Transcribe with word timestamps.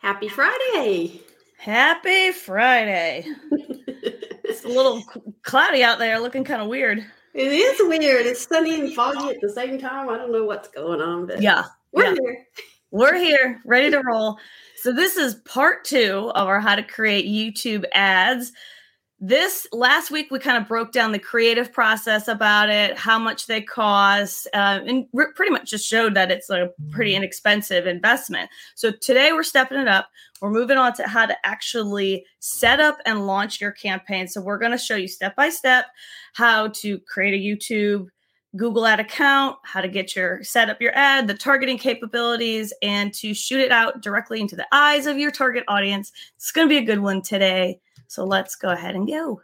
Happy 0.00 0.28
Friday. 0.28 1.20
Happy 1.58 2.32
Friday. 2.32 3.26
it's 3.50 4.64
a 4.64 4.68
little 4.68 5.02
cloudy 5.42 5.82
out 5.82 5.98
there, 5.98 6.18
looking 6.18 6.42
kind 6.42 6.62
of 6.62 6.68
weird. 6.68 7.04
It 7.34 7.52
is 7.52 7.78
weird. 7.80 8.24
It's 8.24 8.48
sunny 8.48 8.80
and 8.80 8.94
foggy 8.94 9.28
at 9.28 9.42
the 9.42 9.50
same 9.50 9.78
time. 9.78 10.08
I 10.08 10.16
don't 10.16 10.32
know 10.32 10.46
what's 10.46 10.68
going 10.68 11.02
on, 11.02 11.26
but 11.26 11.42
yeah, 11.42 11.64
we're 11.92 12.04
yeah. 12.04 12.16
here. 12.18 12.46
We're 12.90 13.18
here, 13.18 13.60
ready 13.66 13.90
to 13.90 14.00
roll. 14.02 14.38
So 14.76 14.90
this 14.90 15.18
is 15.18 15.34
part 15.44 15.84
two 15.84 16.32
of 16.34 16.48
our 16.48 16.60
how 16.60 16.76
to 16.76 16.82
create 16.82 17.26
YouTube 17.26 17.84
ads 17.92 18.52
this 19.22 19.66
last 19.70 20.10
week 20.10 20.30
we 20.30 20.38
kind 20.38 20.56
of 20.56 20.66
broke 20.66 20.92
down 20.92 21.12
the 21.12 21.18
creative 21.18 21.70
process 21.70 22.26
about 22.26 22.70
it 22.70 22.96
how 22.96 23.18
much 23.18 23.46
they 23.46 23.60
cost 23.60 24.48
uh, 24.54 24.80
and 24.86 25.04
re- 25.12 25.26
pretty 25.36 25.52
much 25.52 25.70
just 25.70 25.86
showed 25.86 26.14
that 26.14 26.30
it's 26.30 26.48
a 26.48 26.70
pretty 26.90 27.14
inexpensive 27.14 27.86
investment. 27.86 28.48
So 28.74 28.90
today 28.90 29.32
we're 29.32 29.42
stepping 29.42 29.78
it 29.78 29.88
up. 29.88 30.08
We're 30.40 30.50
moving 30.50 30.78
on 30.78 30.94
to 30.94 31.06
how 31.06 31.26
to 31.26 31.36
actually 31.46 32.24
set 32.38 32.80
up 32.80 32.96
and 33.04 33.26
launch 33.26 33.60
your 33.60 33.72
campaign. 33.72 34.26
So 34.26 34.40
we're 34.40 34.58
going 34.58 34.72
to 34.72 34.78
show 34.78 34.96
you 34.96 35.06
step 35.06 35.36
by 35.36 35.50
step 35.50 35.86
how 36.32 36.68
to 36.68 36.98
create 37.00 37.34
a 37.34 37.36
youtube 37.36 38.06
google 38.56 38.84
ad 38.84 38.98
account 38.98 39.56
how 39.62 39.80
to 39.80 39.86
get 39.86 40.16
your 40.16 40.42
set 40.42 40.68
up 40.68 40.80
your 40.80 40.92
ad 40.96 41.28
the 41.28 41.34
targeting 41.34 41.78
capabilities 41.78 42.72
and 42.82 43.14
to 43.14 43.32
shoot 43.32 43.60
it 43.60 43.70
out 43.70 44.00
directly 44.00 44.40
into 44.40 44.56
the 44.56 44.66
eyes 44.72 45.06
of 45.06 45.18
your 45.18 45.30
target 45.30 45.62
audience. 45.68 46.10
It's 46.36 46.50
going 46.50 46.66
to 46.66 46.72
be 46.72 46.78
a 46.78 46.84
good 46.84 47.00
one 47.00 47.22
today 47.22 47.78
so 48.10 48.24
let's 48.24 48.56
go 48.56 48.70
ahead 48.70 48.96
and 48.96 49.06
go. 49.06 49.40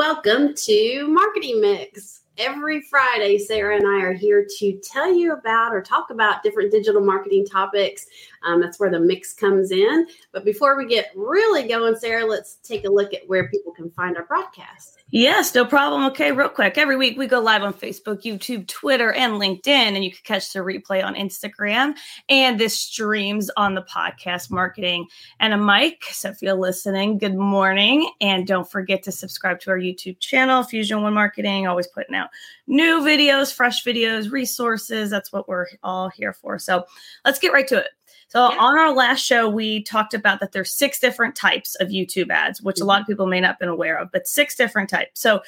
Welcome 0.00 0.54
to 0.54 1.06
Marketing 1.08 1.60
Mix. 1.60 2.22
Every 2.38 2.80
Friday, 2.80 3.36
Sarah 3.36 3.76
and 3.76 3.86
I 3.86 4.00
are 4.00 4.14
here 4.14 4.46
to 4.58 4.80
tell 4.82 5.12
you 5.12 5.34
about 5.34 5.74
or 5.74 5.82
talk 5.82 6.08
about 6.08 6.42
different 6.42 6.72
digital 6.72 7.02
marketing 7.02 7.44
topics. 7.44 8.06
Um, 8.42 8.62
that's 8.62 8.80
where 8.80 8.90
the 8.90 8.98
mix 8.98 9.34
comes 9.34 9.72
in. 9.72 10.06
But 10.32 10.46
before 10.46 10.78
we 10.78 10.86
get 10.86 11.12
really 11.14 11.68
going, 11.68 11.96
Sarah, 11.96 12.24
let's 12.24 12.54
take 12.62 12.86
a 12.86 12.90
look 12.90 13.12
at 13.12 13.28
where 13.28 13.50
people 13.50 13.72
can 13.72 13.90
find 13.90 14.16
our 14.16 14.24
broadcast. 14.24 14.99
Yes, 15.12 15.52
no 15.56 15.64
problem. 15.64 16.04
Okay, 16.04 16.30
real 16.30 16.48
quick. 16.48 16.78
Every 16.78 16.96
week 16.96 17.18
we 17.18 17.26
go 17.26 17.40
live 17.40 17.64
on 17.64 17.74
Facebook, 17.74 18.22
YouTube, 18.22 18.68
Twitter, 18.68 19.12
and 19.12 19.34
LinkedIn, 19.34 19.66
and 19.66 20.04
you 20.04 20.12
can 20.12 20.20
catch 20.22 20.52
the 20.52 20.60
replay 20.60 21.04
on 21.04 21.16
Instagram. 21.16 21.96
And 22.28 22.60
this 22.60 22.78
streams 22.78 23.50
on 23.56 23.74
the 23.74 23.82
podcast 23.82 24.52
marketing 24.52 25.08
and 25.40 25.52
a 25.52 25.56
mic. 25.56 26.04
So 26.12 26.28
if 26.28 26.40
you're 26.40 26.54
listening, 26.54 27.18
good 27.18 27.34
morning. 27.34 28.08
And 28.20 28.46
don't 28.46 28.70
forget 28.70 29.02
to 29.02 29.10
subscribe 29.10 29.58
to 29.60 29.70
our 29.70 29.78
YouTube 29.78 30.20
channel, 30.20 30.62
Fusion 30.62 31.02
One 31.02 31.14
Marketing, 31.14 31.66
always 31.66 31.88
putting 31.88 32.14
out 32.14 32.28
new 32.68 33.00
videos, 33.00 33.52
fresh 33.52 33.84
videos, 33.84 34.30
resources. 34.30 35.10
That's 35.10 35.32
what 35.32 35.48
we're 35.48 35.66
all 35.82 36.08
here 36.08 36.32
for. 36.32 36.56
So 36.60 36.84
let's 37.24 37.40
get 37.40 37.52
right 37.52 37.66
to 37.66 37.78
it. 37.78 37.88
So 38.30 38.48
yeah. 38.48 38.58
on 38.58 38.78
our 38.78 38.94
last 38.94 39.24
show, 39.24 39.48
we 39.48 39.82
talked 39.82 40.14
about 40.14 40.38
that 40.40 40.52
there's 40.52 40.72
six 40.72 41.00
different 41.00 41.34
types 41.34 41.74
of 41.76 41.88
YouTube 41.88 42.30
ads, 42.30 42.62
which 42.62 42.76
mm-hmm. 42.76 42.84
a 42.84 42.86
lot 42.86 43.00
of 43.00 43.06
people 43.06 43.26
may 43.26 43.40
not 43.40 43.48
have 43.48 43.58
been 43.58 43.68
aware 43.68 43.98
of, 43.98 44.12
but 44.12 44.28
six 44.28 44.54
different 44.54 44.88
types. 44.88 45.20
So 45.20 45.42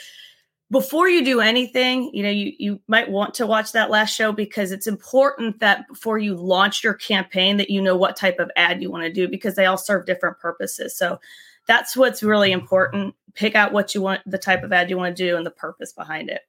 before 0.68 1.08
you 1.08 1.24
do 1.24 1.40
anything, 1.40 2.10
you 2.12 2.24
know, 2.24 2.30
you, 2.30 2.52
you 2.58 2.80
might 2.88 3.08
want 3.08 3.34
to 3.34 3.46
watch 3.46 3.72
that 3.72 3.90
last 3.90 4.16
show 4.16 4.32
because 4.32 4.72
it's 4.72 4.88
important 4.88 5.60
that 5.60 5.86
before 5.86 6.18
you 6.18 6.34
launch 6.34 6.82
your 6.82 6.94
campaign 6.94 7.58
that 7.58 7.70
you 7.70 7.80
know 7.80 7.96
what 7.96 8.16
type 8.16 8.40
of 8.40 8.50
ad 8.56 8.82
you 8.82 8.90
want 8.90 9.04
to 9.04 9.12
do 9.12 9.28
because 9.28 9.54
they 9.54 9.66
all 9.66 9.78
serve 9.78 10.04
different 10.04 10.40
purposes. 10.40 10.96
So 10.96 11.20
that's 11.68 11.96
what's 11.96 12.22
really 12.22 12.50
important. 12.50 13.14
Pick 13.34 13.54
out 13.54 13.72
what 13.72 13.94
you 13.94 14.02
want, 14.02 14.22
the 14.26 14.38
type 14.38 14.64
of 14.64 14.72
ad 14.72 14.90
you 14.90 14.96
want 14.96 15.16
to 15.16 15.24
do 15.24 15.36
and 15.36 15.46
the 15.46 15.52
purpose 15.52 15.92
behind 15.92 16.30
it. 16.30 16.40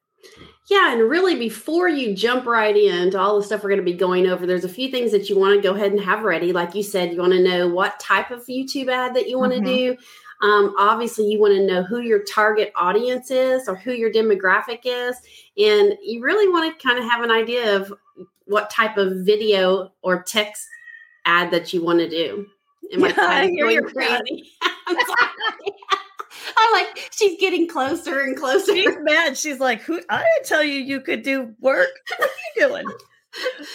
Yeah, 0.70 0.94
and 0.94 1.10
really 1.10 1.36
before 1.36 1.90
you 1.90 2.16
jump 2.16 2.46
right 2.46 2.76
into 2.76 3.20
all 3.20 3.38
the 3.38 3.44
stuff 3.46 3.64
we're 3.64 3.70
going 3.70 3.82
to 3.82 3.86
be 3.86 3.94
going 3.94 4.28
over, 4.28 4.46
there's 4.46 4.64
a 4.64 4.70
few 4.70 4.90
things 4.90 5.12
that 5.12 5.30
you 5.30 5.38
want 5.38 5.56
to 5.56 5.62
go 5.62 5.76
ahead 5.76 5.92
and 5.92 6.00
have 6.00 6.24
ready. 6.24 6.54
Like 6.54 6.74
you 6.74 6.84
said, 6.84 7.12
you 7.12 7.20
want 7.20 7.34
to 7.34 7.44
know 7.44 7.68
what 7.68 8.00
type 8.00 8.32
of 8.32 8.46
YouTube 8.48 8.88
ad 8.88 9.14
that 9.16 9.28
you 9.28 9.38
want 9.38 9.54
mm-hmm. 9.54 9.66
to 9.66 9.76
do. 9.76 9.98
Um, 10.42 10.74
obviously, 10.78 11.28
you 11.28 11.40
want 11.40 11.54
to 11.54 11.66
know 11.66 11.84
who 11.84 12.00
your 12.00 12.24
target 12.24 12.72
audience 12.76 13.30
is 13.30 13.68
or 13.68 13.76
who 13.76 13.92
your 13.92 14.12
demographic 14.12 14.82
is. 14.84 15.16
And 15.58 15.98
you 16.02 16.22
really 16.22 16.50
want 16.50 16.78
to 16.78 16.88
kind 16.88 16.98
of 16.98 17.10
have 17.10 17.24
an 17.24 17.32
idea 17.32 17.76
of 17.76 17.94
what 18.46 18.70
type 18.70 18.98
of 18.98 19.26
video 19.26 19.92
or 20.02 20.24
text 20.24 20.68
ad 21.26 21.52
that 21.52 21.74
you 21.74 21.84
want 21.84 22.00
to 22.00 22.10
do. 22.10 22.46
Am 22.92 23.04
I, 23.04 23.14
I 23.18 23.48
hear 23.48 23.70
you 23.70 23.84
crazy? 23.94 24.44
I'm 26.58 26.72
like, 26.74 27.10
she's 27.12 27.40
getting 27.40 27.68
closer 27.68 28.22
and 28.22 28.36
closer. 28.38 28.74
She's 28.74 28.96
mad. 29.02 29.38
She's 29.38 29.60
like, 29.60 29.82
"Who? 29.82 30.02
I 30.10 30.26
didn't 30.36 30.48
tell 30.48 30.64
you 30.64 30.80
you 30.80 31.02
could 31.02 31.24
do 31.24 31.54
work. 31.60 31.90
What 32.18 32.30
are 32.30 32.34
you 32.56 32.68
doing?" 32.68 32.86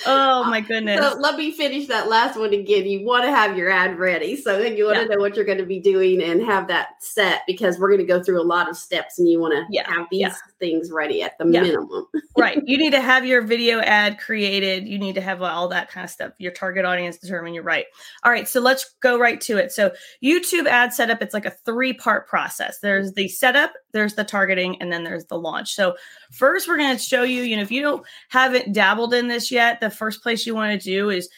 oh 0.06 0.44
uh, 0.44 0.50
my 0.50 0.60
goodness. 0.60 1.00
So 1.00 1.18
let 1.18 1.36
me 1.36 1.50
finish 1.50 1.86
that 1.88 2.08
last 2.08 2.38
one 2.38 2.52
again. 2.52 2.86
You 2.86 3.04
want 3.04 3.24
to 3.24 3.30
have 3.30 3.56
your 3.56 3.70
ad 3.70 3.98
ready. 3.98 4.36
So 4.36 4.58
then 4.58 4.76
you 4.76 4.86
want 4.86 4.98
yeah. 4.98 5.04
to 5.04 5.08
know 5.10 5.20
what 5.20 5.36
you're 5.36 5.44
going 5.44 5.58
to 5.58 5.66
be 5.66 5.80
doing 5.80 6.22
and 6.22 6.42
have 6.42 6.68
that 6.68 6.88
set 7.00 7.42
because 7.46 7.78
we're 7.78 7.88
going 7.88 8.00
to 8.00 8.06
go 8.06 8.22
through 8.22 8.40
a 8.40 8.44
lot 8.44 8.68
of 8.68 8.76
steps 8.76 9.18
and 9.18 9.28
you 9.28 9.40
want 9.40 9.54
to 9.54 9.64
yeah. 9.70 9.90
have 9.90 10.06
these 10.10 10.20
yeah. 10.20 10.34
things 10.58 10.90
ready 10.92 11.22
at 11.22 11.36
the 11.38 11.44
minimum. 11.44 12.06
right. 12.38 12.60
You 12.64 12.78
need 12.78 12.92
to 12.92 13.00
have 13.00 13.26
your 13.26 13.42
video 13.42 13.80
ad 13.80 14.18
created. 14.18 14.86
You 14.86 14.98
need 14.98 15.16
to 15.16 15.20
have 15.20 15.42
all 15.42 15.68
that 15.68 15.90
kind 15.90 16.04
of 16.04 16.10
stuff. 16.10 16.32
Your 16.38 16.52
target 16.52 16.84
audience 16.84 17.18
determined. 17.18 17.54
You're 17.54 17.64
right. 17.64 17.86
All 18.24 18.30
right. 18.30 18.46
So 18.46 18.60
let's 18.60 18.94
go 19.00 19.18
right 19.18 19.40
to 19.42 19.56
it. 19.56 19.72
So 19.72 19.90
YouTube 20.22 20.66
ad 20.66 20.92
setup, 20.92 21.22
it's 21.22 21.34
like 21.34 21.46
a 21.46 21.50
three 21.50 21.92
part 21.92 22.28
process. 22.28 22.78
There's 22.80 23.12
the 23.14 23.28
setup, 23.28 23.72
there's 23.92 24.14
the 24.14 24.24
targeting, 24.24 24.80
and 24.80 24.92
then 24.92 25.04
there's 25.04 25.24
the 25.26 25.38
launch. 25.38 25.74
So 25.74 25.96
first 26.30 26.68
we're 26.68 26.76
going 26.76 26.96
to 26.96 27.02
show 27.02 27.22
you, 27.22 27.42
you 27.42 27.56
know, 27.56 27.62
if 27.62 27.72
you 27.72 27.82
don't 27.82 28.06
haven't 28.28 28.72
dabbled 28.72 29.14
in 29.14 29.28
this 29.28 29.47
yet, 29.50 29.80
the 29.80 29.90
first 29.90 30.22
place 30.22 30.46
you 30.46 30.54
want 30.54 30.80
to 30.80 30.90
do 30.90 31.10
is 31.10 31.28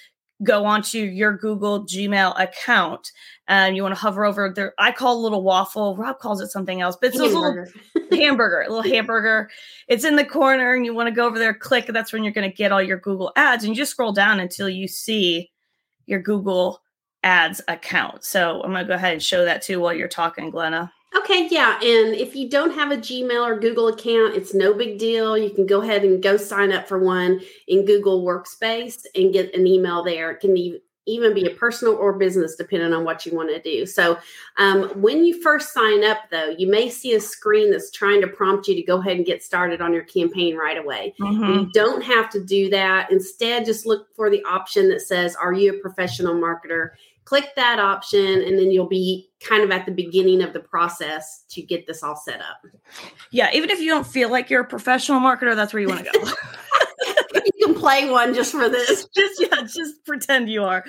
go 0.42 0.64
onto 0.64 0.98
your 0.98 1.36
Google 1.36 1.84
Gmail 1.84 2.40
account 2.40 3.12
and 3.46 3.76
you 3.76 3.82
want 3.82 3.94
to 3.94 4.00
hover 4.00 4.24
over 4.24 4.50
there. 4.54 4.74
I 4.78 4.92
call 4.92 5.18
a 5.18 5.20
little 5.20 5.42
waffle. 5.42 5.96
Rob 5.96 6.18
calls 6.18 6.40
it 6.40 6.50
something 6.50 6.80
else, 6.80 6.96
but 7.00 7.08
it's 7.08 7.20
hamburger. 7.20 7.68
a 7.94 7.98
little 7.98 8.18
hamburger, 8.18 8.60
a 8.68 8.72
little 8.72 8.90
hamburger. 8.90 9.50
It's 9.88 10.04
in 10.04 10.16
the 10.16 10.24
corner 10.24 10.74
and 10.74 10.86
you 10.86 10.94
want 10.94 11.08
to 11.08 11.14
go 11.14 11.26
over 11.26 11.38
there, 11.38 11.52
click. 11.52 11.86
That's 11.86 12.12
when 12.12 12.24
you're 12.24 12.32
going 12.32 12.50
to 12.50 12.56
get 12.56 12.72
all 12.72 12.82
your 12.82 12.98
Google 12.98 13.32
ads 13.36 13.64
and 13.64 13.74
you 13.74 13.82
just 13.82 13.90
scroll 13.90 14.12
down 14.12 14.40
until 14.40 14.68
you 14.68 14.88
see 14.88 15.50
your 16.06 16.20
Google 16.20 16.80
ads 17.22 17.60
account. 17.68 18.24
So 18.24 18.62
I'm 18.62 18.72
going 18.72 18.84
to 18.84 18.88
go 18.88 18.94
ahead 18.94 19.12
and 19.12 19.22
show 19.22 19.44
that 19.44 19.62
too 19.62 19.80
while 19.80 19.92
you're 19.92 20.08
talking, 20.08 20.50
Glenna. 20.50 20.90
Okay, 21.16 21.48
yeah. 21.50 21.74
And 21.76 22.14
if 22.14 22.36
you 22.36 22.48
don't 22.48 22.72
have 22.72 22.92
a 22.92 22.96
Gmail 22.96 23.44
or 23.44 23.58
Google 23.58 23.88
account, 23.88 24.36
it's 24.36 24.54
no 24.54 24.72
big 24.72 24.98
deal. 24.98 25.36
You 25.36 25.50
can 25.50 25.66
go 25.66 25.82
ahead 25.82 26.04
and 26.04 26.22
go 26.22 26.36
sign 26.36 26.70
up 26.70 26.86
for 26.86 27.00
one 27.00 27.40
in 27.66 27.84
Google 27.84 28.24
Workspace 28.24 29.04
and 29.16 29.32
get 29.32 29.52
an 29.54 29.66
email 29.66 30.04
there. 30.04 30.30
It 30.30 30.40
can 30.40 30.56
even 31.06 31.34
be 31.34 31.46
a 31.46 31.54
personal 31.54 31.94
or 31.94 32.12
business, 32.12 32.54
depending 32.54 32.92
on 32.92 33.04
what 33.04 33.26
you 33.26 33.34
want 33.34 33.48
to 33.48 33.60
do. 33.60 33.86
So, 33.86 34.18
um, 34.58 34.90
when 35.00 35.24
you 35.24 35.42
first 35.42 35.72
sign 35.72 36.04
up, 36.04 36.18
though, 36.30 36.54
you 36.56 36.70
may 36.70 36.88
see 36.88 37.14
a 37.14 37.20
screen 37.20 37.70
that's 37.70 37.90
trying 37.90 38.20
to 38.20 38.28
prompt 38.28 38.68
you 38.68 38.74
to 38.76 38.82
go 38.82 39.00
ahead 39.00 39.16
and 39.16 39.26
get 39.26 39.42
started 39.42 39.80
on 39.80 39.92
your 39.92 40.04
campaign 40.04 40.56
right 40.56 40.78
away. 40.78 41.14
Mm-hmm. 41.20 41.44
You 41.44 41.70
don't 41.72 42.02
have 42.02 42.30
to 42.30 42.44
do 42.44 42.70
that. 42.70 43.10
Instead, 43.10 43.64
just 43.64 43.86
look 43.86 44.14
for 44.14 44.30
the 44.30 44.44
option 44.44 44.88
that 44.90 45.00
says, 45.00 45.34
Are 45.34 45.52
you 45.52 45.74
a 45.74 45.78
professional 45.78 46.34
marketer? 46.34 46.90
Click 47.30 47.54
that 47.54 47.78
option 47.78 48.42
and 48.42 48.58
then 48.58 48.72
you'll 48.72 48.88
be 48.88 49.30
kind 49.38 49.62
of 49.62 49.70
at 49.70 49.86
the 49.86 49.92
beginning 49.92 50.42
of 50.42 50.52
the 50.52 50.58
process 50.58 51.44
to 51.48 51.62
get 51.62 51.86
this 51.86 52.02
all 52.02 52.16
set 52.16 52.40
up. 52.40 52.66
Yeah, 53.30 53.50
even 53.54 53.70
if 53.70 53.78
you 53.78 53.88
don't 53.88 54.04
feel 54.04 54.32
like 54.32 54.50
you're 54.50 54.62
a 54.62 54.66
professional 54.66 55.20
marketer, 55.20 55.54
that's 55.54 55.72
where 55.72 55.80
you 55.80 55.88
want 55.88 56.04
to 56.04 56.10
go. 56.10 56.24
play 57.80 58.10
one 58.10 58.34
just 58.34 58.52
for 58.52 58.68
this. 58.68 59.06
just 59.14 59.40
yeah, 59.40 59.62
just 59.62 60.04
pretend 60.04 60.48
you 60.48 60.62
are. 60.64 60.84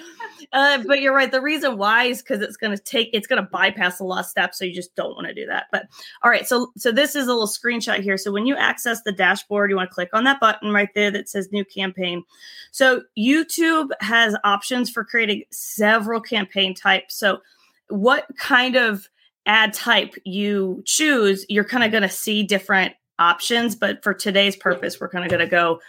Uh, 0.54 0.84
but 0.86 1.02
you're 1.02 1.14
right. 1.14 1.32
The 1.32 1.42
reason 1.42 1.78
why 1.78 2.06
is 2.06 2.22
because 2.22 2.42
it's 2.42 2.58
going 2.58 2.76
to 2.76 2.84
take 2.84 3.10
it's 3.14 3.28
going 3.28 3.42
to 3.42 3.50
bypass 3.50 4.00
a 4.00 4.04
lot 4.04 4.20
of 4.20 4.26
steps, 4.26 4.60
so 4.60 4.66
you 4.66 4.74
just 4.74 4.96
don't 4.96 5.16
want 5.16 5.28
to 5.28 5.34
do 5.34 5.46
that. 5.48 5.66
But 5.72 5.88
all 6.24 6.30
right, 6.30 6.48
so 6.48 6.72
so 6.78 6.92
this 6.92 7.16
is 7.16 7.26
a 7.26 7.34
little 7.34 7.48
screenshot 7.48 8.00
here. 8.02 8.18
So 8.18 8.32
when 8.32 8.46
you 8.46 8.56
access 8.56 9.02
the 9.04 9.12
dashboard, 9.12 9.70
you 9.70 9.76
want 9.76 9.90
to 9.90 9.94
click 9.94 10.10
on 10.14 10.24
that 10.26 10.40
button 10.40 10.72
right 10.72 10.90
there 10.94 11.12
that 11.12 11.30
says 11.30 11.52
new 11.52 11.66
campaign. 11.66 12.24
So 12.72 13.04
YouTube 13.18 13.90
has 14.02 14.36
options 14.44 14.90
for 14.90 15.04
creating 15.04 15.44
several 15.52 16.22
campaign 16.22 16.76
types. 16.76 17.16
So 17.16 17.42
what 17.90 18.26
kind 18.38 18.76
of 18.76 19.10
ad 19.46 19.74
type 19.74 20.16
you 20.24 20.84
choose, 20.86 21.46
you're 21.50 21.64
kind 21.64 21.84
of 21.84 21.92
going 21.92 22.04
to 22.04 22.10
see 22.10 22.44
different 22.44 22.94
options. 23.20 23.76
But 23.76 24.04
for 24.04 24.14
today's 24.14 24.56
purpose, 24.56 25.00
we're 25.00 25.10
kind 25.10 25.26
of 25.26 25.32
going 25.32 25.42
to 25.42 25.50
go 25.50 25.80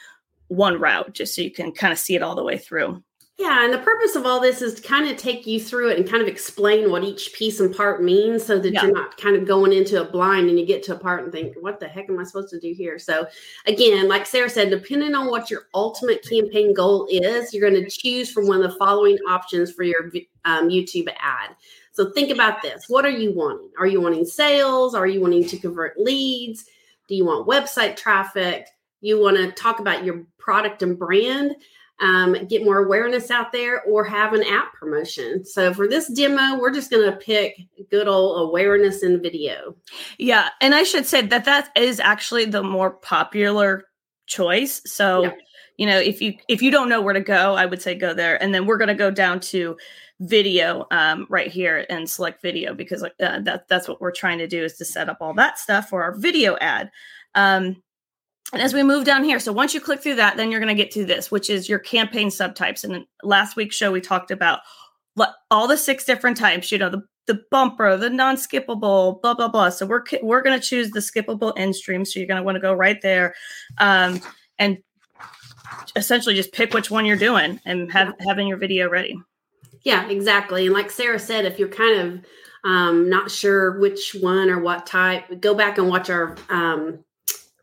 one 0.52 0.80
route 0.80 1.14
just 1.14 1.34
so 1.34 1.42
you 1.42 1.50
can 1.50 1.72
kind 1.72 1.92
of 1.92 1.98
see 1.98 2.14
it 2.14 2.22
all 2.22 2.34
the 2.34 2.44
way 2.44 2.58
through. 2.58 3.02
Yeah, 3.38 3.64
and 3.64 3.72
the 3.72 3.78
purpose 3.78 4.14
of 4.14 4.24
all 4.26 4.40
this 4.40 4.62
is 4.62 4.74
to 4.74 4.82
kind 4.82 5.08
of 5.08 5.16
take 5.16 5.46
you 5.46 5.58
through 5.58 5.88
it 5.88 5.98
and 5.98 6.08
kind 6.08 6.22
of 6.22 6.28
explain 6.28 6.90
what 6.90 7.02
each 7.02 7.32
piece 7.32 7.58
and 7.58 7.74
part 7.74 8.00
means 8.00 8.44
so 8.44 8.58
that 8.58 8.72
yeah. 8.72 8.84
you're 8.84 8.92
not 8.92 9.16
kind 9.16 9.34
of 9.34 9.46
going 9.46 9.72
into 9.72 10.00
a 10.00 10.04
blind 10.04 10.48
and 10.48 10.60
you 10.60 10.66
get 10.66 10.82
to 10.84 10.94
a 10.94 10.98
part 10.98 11.24
and 11.24 11.32
think, 11.32 11.56
what 11.58 11.80
the 11.80 11.88
heck 11.88 12.08
am 12.08 12.20
I 12.20 12.24
supposed 12.24 12.50
to 12.50 12.60
do 12.60 12.72
here? 12.72 12.98
So, 12.98 13.26
again, 13.66 14.06
like 14.06 14.26
Sarah 14.26 14.50
said, 14.50 14.70
depending 14.70 15.14
on 15.14 15.28
what 15.28 15.50
your 15.50 15.62
ultimate 15.74 16.24
campaign 16.28 16.74
goal 16.74 17.08
is, 17.10 17.52
you're 17.52 17.68
going 17.68 17.82
to 17.82 17.90
choose 17.90 18.30
from 18.30 18.46
one 18.46 18.62
of 18.62 18.70
the 18.70 18.78
following 18.78 19.16
options 19.28 19.72
for 19.72 19.82
your 19.82 20.12
um, 20.44 20.68
YouTube 20.68 21.08
ad. 21.18 21.56
So, 21.92 22.12
think 22.12 22.30
about 22.30 22.62
this 22.62 22.84
what 22.88 23.04
are 23.06 23.10
you 23.10 23.32
wanting? 23.32 23.70
Are 23.78 23.86
you 23.86 24.00
wanting 24.00 24.26
sales? 24.26 24.94
Are 24.94 25.06
you 25.06 25.20
wanting 25.20 25.48
to 25.48 25.58
convert 25.58 25.98
leads? 25.98 26.66
Do 27.08 27.16
you 27.16 27.24
want 27.24 27.48
website 27.48 27.96
traffic? 27.96 28.68
You 29.02 29.20
want 29.20 29.36
to 29.36 29.52
talk 29.52 29.78
about 29.78 30.04
your 30.04 30.24
product 30.38 30.82
and 30.82 30.98
brand? 30.98 31.54
um, 32.02 32.34
get 32.48 32.64
more 32.64 32.78
awareness 32.78 33.30
out 33.30 33.52
there, 33.52 33.82
or 33.82 34.04
have 34.04 34.32
an 34.32 34.42
app 34.42 34.74
promotion. 34.74 35.44
So 35.44 35.72
for 35.72 35.86
this 35.86 36.12
demo, 36.12 36.58
we're 36.58 36.72
just 36.72 36.90
going 36.90 37.08
to 37.08 37.16
pick 37.16 37.56
good 37.90 38.08
old 38.08 38.48
awareness 38.48 39.04
in 39.04 39.22
video. 39.22 39.76
Yeah, 40.18 40.48
and 40.60 40.74
I 40.74 40.82
should 40.82 41.06
say 41.06 41.22
that 41.22 41.44
that 41.44 41.70
is 41.76 42.00
actually 42.00 42.46
the 42.46 42.62
more 42.62 42.90
popular 42.90 43.84
choice. 44.26 44.82
So. 44.84 45.24
Yeah. 45.24 45.32
You 45.78 45.86
know, 45.86 45.98
if 45.98 46.20
you 46.20 46.34
if 46.48 46.60
you 46.60 46.70
don't 46.70 46.90
know 46.90 47.00
where 47.00 47.14
to 47.14 47.20
go, 47.20 47.54
I 47.54 47.64
would 47.64 47.80
say 47.80 47.94
go 47.94 48.12
there, 48.12 48.40
and 48.40 48.54
then 48.54 48.66
we're 48.66 48.76
going 48.76 48.88
to 48.88 48.94
go 48.94 49.10
down 49.10 49.40
to 49.40 49.76
video 50.20 50.86
um, 50.90 51.26
right 51.30 51.50
here 51.50 51.86
and 51.88 52.08
select 52.08 52.42
video 52.42 52.74
because 52.74 53.02
uh, 53.02 53.08
that 53.18 53.66
that's 53.68 53.88
what 53.88 53.98
we're 53.98 54.12
trying 54.12 54.38
to 54.38 54.46
do 54.46 54.62
is 54.62 54.76
to 54.76 54.84
set 54.84 55.08
up 55.08 55.16
all 55.22 55.32
that 55.34 55.58
stuff 55.58 55.88
for 55.88 56.02
our 56.02 56.14
video 56.14 56.56
ad. 56.60 56.90
Um, 57.34 57.82
and 58.52 58.60
as 58.60 58.74
we 58.74 58.82
move 58.82 59.04
down 59.04 59.24
here, 59.24 59.38
so 59.38 59.52
once 59.52 59.72
you 59.72 59.80
click 59.80 60.02
through 60.02 60.16
that, 60.16 60.36
then 60.36 60.50
you're 60.50 60.60
going 60.60 60.74
to 60.74 60.82
get 60.82 60.92
to 60.92 61.04
this, 61.04 61.30
which 61.30 61.48
is 61.48 61.68
your 61.68 61.78
campaign 61.78 62.28
subtypes. 62.28 62.84
And 62.84 63.06
last 63.22 63.56
week's 63.56 63.76
show, 63.76 63.90
we 63.90 64.00
talked 64.00 64.30
about 64.30 64.60
all 65.50 65.66
the 65.68 65.76
six 65.76 66.04
different 66.04 66.36
types, 66.36 66.70
you 66.70 66.78
know, 66.78 66.90
the, 66.90 67.02
the 67.26 67.40
bumper, 67.50 67.96
the 67.96 68.10
non-skippable, 68.10 69.22
blah, 69.22 69.34
blah, 69.34 69.48
blah. 69.48 69.70
So 69.70 69.86
we're, 69.86 70.02
we're 70.22 70.42
going 70.42 70.58
to 70.58 70.66
choose 70.66 70.90
the 70.90 71.00
skippable 71.00 71.56
in-stream. 71.56 72.04
So 72.04 72.18
you're 72.18 72.26
going 72.26 72.40
to 72.40 72.44
want 72.44 72.56
to 72.56 72.60
go 72.60 72.74
right 72.74 73.00
there 73.00 73.34
um, 73.78 74.20
and 74.58 74.78
essentially 75.96 76.34
just 76.34 76.52
pick 76.52 76.74
which 76.74 76.90
one 76.90 77.06
you're 77.06 77.16
doing 77.16 77.60
and 77.64 77.90
have 77.92 78.14
having 78.20 78.48
your 78.48 78.58
video 78.58 78.88
ready. 78.88 79.18
Yeah, 79.82 80.08
exactly. 80.08 80.66
And 80.66 80.74
like 80.74 80.90
Sarah 80.90 81.18
said, 81.18 81.44
if 81.44 81.58
you're 81.58 81.68
kind 81.68 82.00
of 82.00 82.24
um, 82.64 83.08
not 83.08 83.30
sure 83.30 83.78
which 83.80 84.14
one 84.20 84.50
or 84.50 84.60
what 84.60 84.86
type, 84.86 85.40
go 85.40 85.54
back 85.54 85.78
and 85.78 85.88
watch 85.88 86.10
our 86.10 86.36
um, 86.50 87.04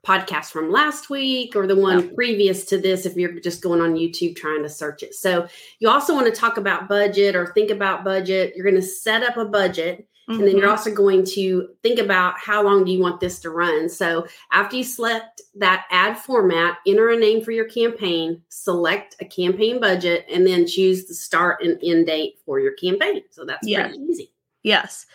podcast 0.09 0.51
from 0.51 0.71
last 0.71 1.11
week 1.11 1.56
or 1.56 1.67
the 1.67 1.75
one 1.75 2.00
yeah. 2.00 2.11
previous 2.15 2.65
to 2.65 2.79
this 2.79 3.06
if 3.06 3.15
you're 3.15 3.39
just 3.39 3.61
going 3.61 3.79
on 3.79 3.94
YouTube 3.94 4.35
trying 4.35 4.63
to 4.63 4.69
search 4.69 5.03
it. 5.03 5.13
So 5.13 5.47
you 5.77 5.88
also 5.88 6.15
want 6.15 6.25
to 6.25 6.39
talk 6.39 6.57
about 6.57 6.89
budget 6.89 7.35
or 7.35 7.47
think 7.47 7.69
about 7.69 8.03
budget. 8.03 8.53
You're 8.56 8.65
going 8.65 8.81
to 8.81 8.81
set 8.81 9.21
up 9.21 9.38
a 9.38 9.45
budget 9.45 10.07
mm-hmm. 10.27 10.39
and 10.39 10.47
then 10.47 10.57
you're 10.57 10.65
mm-hmm. 10.65 10.71
also 10.71 10.91
going 10.91 11.25
to 11.25 11.69
think 11.83 12.00
about 12.00 12.39
how 12.39 12.63
long 12.63 12.85
do 12.85 12.91
you 12.91 13.00
want 13.00 13.19
this 13.19 13.39
to 13.41 13.51
run. 13.51 13.88
So 13.88 14.25
after 14.51 14.77
you 14.77 14.83
select 14.83 15.44
that 15.56 15.85
ad 15.91 16.17
format, 16.17 16.79
enter 16.88 17.09
a 17.09 17.15
name 17.15 17.44
for 17.44 17.51
your 17.51 17.69
campaign, 17.69 18.41
select 18.50 19.15
a 19.21 19.25
campaign 19.25 19.79
budget 19.79 20.25
and 20.31 20.47
then 20.47 20.65
choose 20.65 21.06
the 21.06 21.13
start 21.13 21.61
and 21.61 21.79
end 21.83 22.07
date 22.07 22.39
for 22.45 22.59
your 22.59 22.73
campaign. 22.73 23.21
So 23.29 23.45
that's 23.45 23.67
yeah. 23.67 23.89
pretty 23.89 24.03
easy. 24.03 24.31
Yes. 24.63 25.06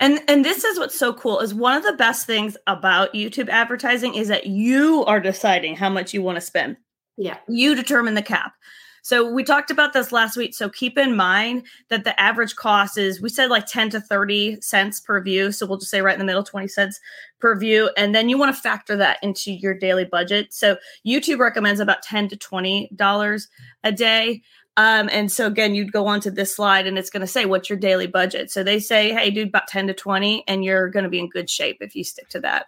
And 0.00 0.20
and 0.26 0.44
this 0.44 0.64
is 0.64 0.78
what's 0.78 0.98
so 0.98 1.12
cool 1.12 1.40
is 1.40 1.54
one 1.54 1.76
of 1.76 1.82
the 1.82 1.92
best 1.92 2.26
things 2.26 2.56
about 2.66 3.12
YouTube 3.12 3.48
advertising 3.48 4.14
is 4.14 4.28
that 4.28 4.46
you 4.46 5.04
are 5.04 5.20
deciding 5.20 5.76
how 5.76 5.90
much 5.90 6.12
you 6.14 6.22
want 6.22 6.36
to 6.36 6.40
spend. 6.40 6.76
Yeah. 7.16 7.36
You 7.48 7.74
determine 7.74 8.14
the 8.14 8.22
cap. 8.22 8.54
So 9.02 9.30
we 9.30 9.44
talked 9.44 9.70
about 9.70 9.92
this 9.92 10.12
last 10.12 10.36
week. 10.36 10.54
So 10.54 10.68
keep 10.68 10.98
in 10.98 11.16
mind 11.16 11.66
that 11.88 12.04
the 12.04 12.18
average 12.20 12.56
cost 12.56 12.98
is 12.98 13.20
we 13.20 13.28
said 13.28 13.50
like 13.50 13.66
10 13.66 13.90
to 13.90 14.00
30 14.00 14.60
cents 14.60 15.00
per 15.00 15.20
view. 15.22 15.52
So 15.52 15.66
we'll 15.66 15.78
just 15.78 15.90
say 15.90 16.02
right 16.02 16.12
in 16.12 16.18
the 16.18 16.24
middle, 16.24 16.42
20 16.42 16.68
cents 16.68 17.00
per 17.38 17.56
view. 17.58 17.90
And 17.96 18.14
then 18.14 18.28
you 18.28 18.38
want 18.38 18.54
to 18.54 18.60
factor 18.60 18.96
that 18.96 19.18
into 19.22 19.52
your 19.52 19.74
daily 19.74 20.04
budget. 20.04 20.52
So 20.52 20.76
YouTube 21.06 21.38
recommends 21.38 21.80
about 21.80 22.02
10 22.02 22.28
to 22.28 22.36
$20 22.36 23.48
a 23.84 23.92
day. 23.92 24.42
Um, 24.76 25.08
and 25.12 25.30
so 25.30 25.46
again, 25.46 25.74
you'd 25.74 25.92
go 25.92 26.06
onto 26.06 26.30
this 26.30 26.54
slide 26.54 26.86
and 26.86 26.96
it's 26.96 27.10
going 27.10 27.20
to 27.20 27.26
say 27.26 27.44
what's 27.44 27.68
your 27.68 27.78
daily 27.78 28.06
budget. 28.06 28.50
So 28.50 28.62
they 28.62 28.78
say, 28.78 29.12
hey, 29.12 29.30
dude, 29.30 29.48
about 29.48 29.68
10 29.68 29.88
to 29.88 29.94
20, 29.94 30.44
and 30.46 30.64
you're 30.64 30.88
going 30.88 31.04
to 31.04 31.10
be 31.10 31.18
in 31.18 31.28
good 31.28 31.50
shape 31.50 31.78
if 31.80 31.94
you 31.94 32.04
stick 32.04 32.28
to 32.30 32.40
that. 32.40 32.66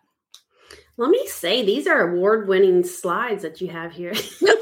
Let 0.98 1.10
me 1.10 1.26
say, 1.26 1.64
these 1.64 1.86
are 1.86 2.12
award 2.12 2.48
winning 2.48 2.84
slides 2.84 3.42
that 3.42 3.60
you 3.60 3.68
have 3.68 3.92
here. 3.92 4.12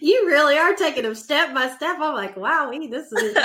You 0.00 0.26
really 0.26 0.56
are 0.56 0.74
taking 0.74 1.02
them 1.02 1.14
step 1.14 1.52
by 1.52 1.68
step. 1.68 1.98
I'm 2.00 2.14
like, 2.14 2.36
wow, 2.36 2.72
this 2.90 3.12
is 3.12 3.36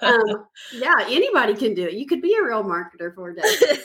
um, 0.00 0.46
yeah, 0.72 0.94
anybody 1.06 1.54
can 1.54 1.74
do 1.74 1.86
it. 1.86 1.94
You 1.94 2.06
could 2.06 2.22
be 2.22 2.34
a 2.34 2.42
real 2.42 2.64
marketer 2.64 3.14
for 3.14 3.30
a 3.30 3.34
day. 3.34 3.42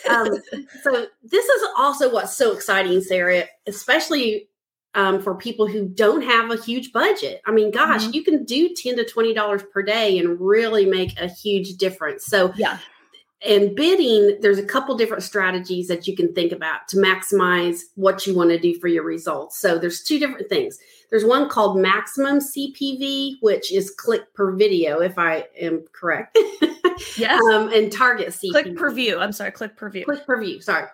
Um, 0.09 0.29
so 0.83 1.05
this 1.23 1.45
is 1.45 1.67
also 1.77 2.11
what's 2.11 2.35
so 2.35 2.53
exciting, 2.53 3.01
Sarah, 3.01 3.43
especially 3.67 4.47
um, 4.97 5.21
for 5.21 5.35
people 5.35 5.67
who 5.67 5.87
don't 5.87 6.23
have 6.23 6.49
a 6.49 6.57
huge 6.57 6.91
budget. 6.91 7.41
I 7.45 7.51
mean, 7.51 7.69
gosh, 7.69 8.01
mm-hmm. 8.01 8.13
you 8.13 8.23
can 8.23 8.43
do 8.43 8.73
ten 8.75 8.97
to 8.97 9.05
twenty 9.05 9.33
dollars 9.33 9.61
per 9.71 9.83
day 9.83 10.17
and 10.17 10.41
really 10.41 10.85
make 10.85 11.17
a 11.21 11.27
huge 11.29 11.77
difference. 11.77 12.25
So 12.25 12.51
yeah. 12.57 12.79
And 13.45 13.75
bidding, 13.75 14.39
there's 14.41 14.57
a 14.57 14.65
couple 14.65 14.97
different 14.97 15.21
strategies 15.21 15.87
that 15.89 16.07
you 16.07 16.15
can 16.15 16.33
think 16.33 16.51
about 16.51 16.87
to 16.87 16.97
maximize 16.97 17.81
what 17.93 18.25
you 18.25 18.35
want 18.35 18.49
to 18.49 18.57
do 18.57 18.79
for 18.79 18.87
your 18.87 19.03
results. 19.03 19.59
So 19.59 19.77
there's 19.77 20.01
two 20.01 20.17
different 20.17 20.49
things. 20.49 20.79
There's 21.11 21.23
one 21.23 21.47
called 21.47 21.77
maximum 21.77 22.39
CPV, 22.39 23.35
which 23.41 23.71
is 23.71 23.91
click 23.91 24.33
per 24.33 24.53
video, 24.53 25.01
if 25.01 25.19
I 25.19 25.45
am 25.61 25.85
correct. 25.93 26.35
yes. 27.15 27.39
Um, 27.51 27.71
and 27.71 27.91
target 27.91 28.29
CPV. 28.29 28.51
Click 28.51 28.75
per 28.75 28.89
view. 28.89 29.19
I'm 29.19 29.31
sorry, 29.31 29.51
click 29.51 29.77
per 29.77 29.91
view. 29.91 30.05
Click 30.05 30.25
per 30.25 30.41
view. 30.41 30.59
Sorry. 30.59 30.87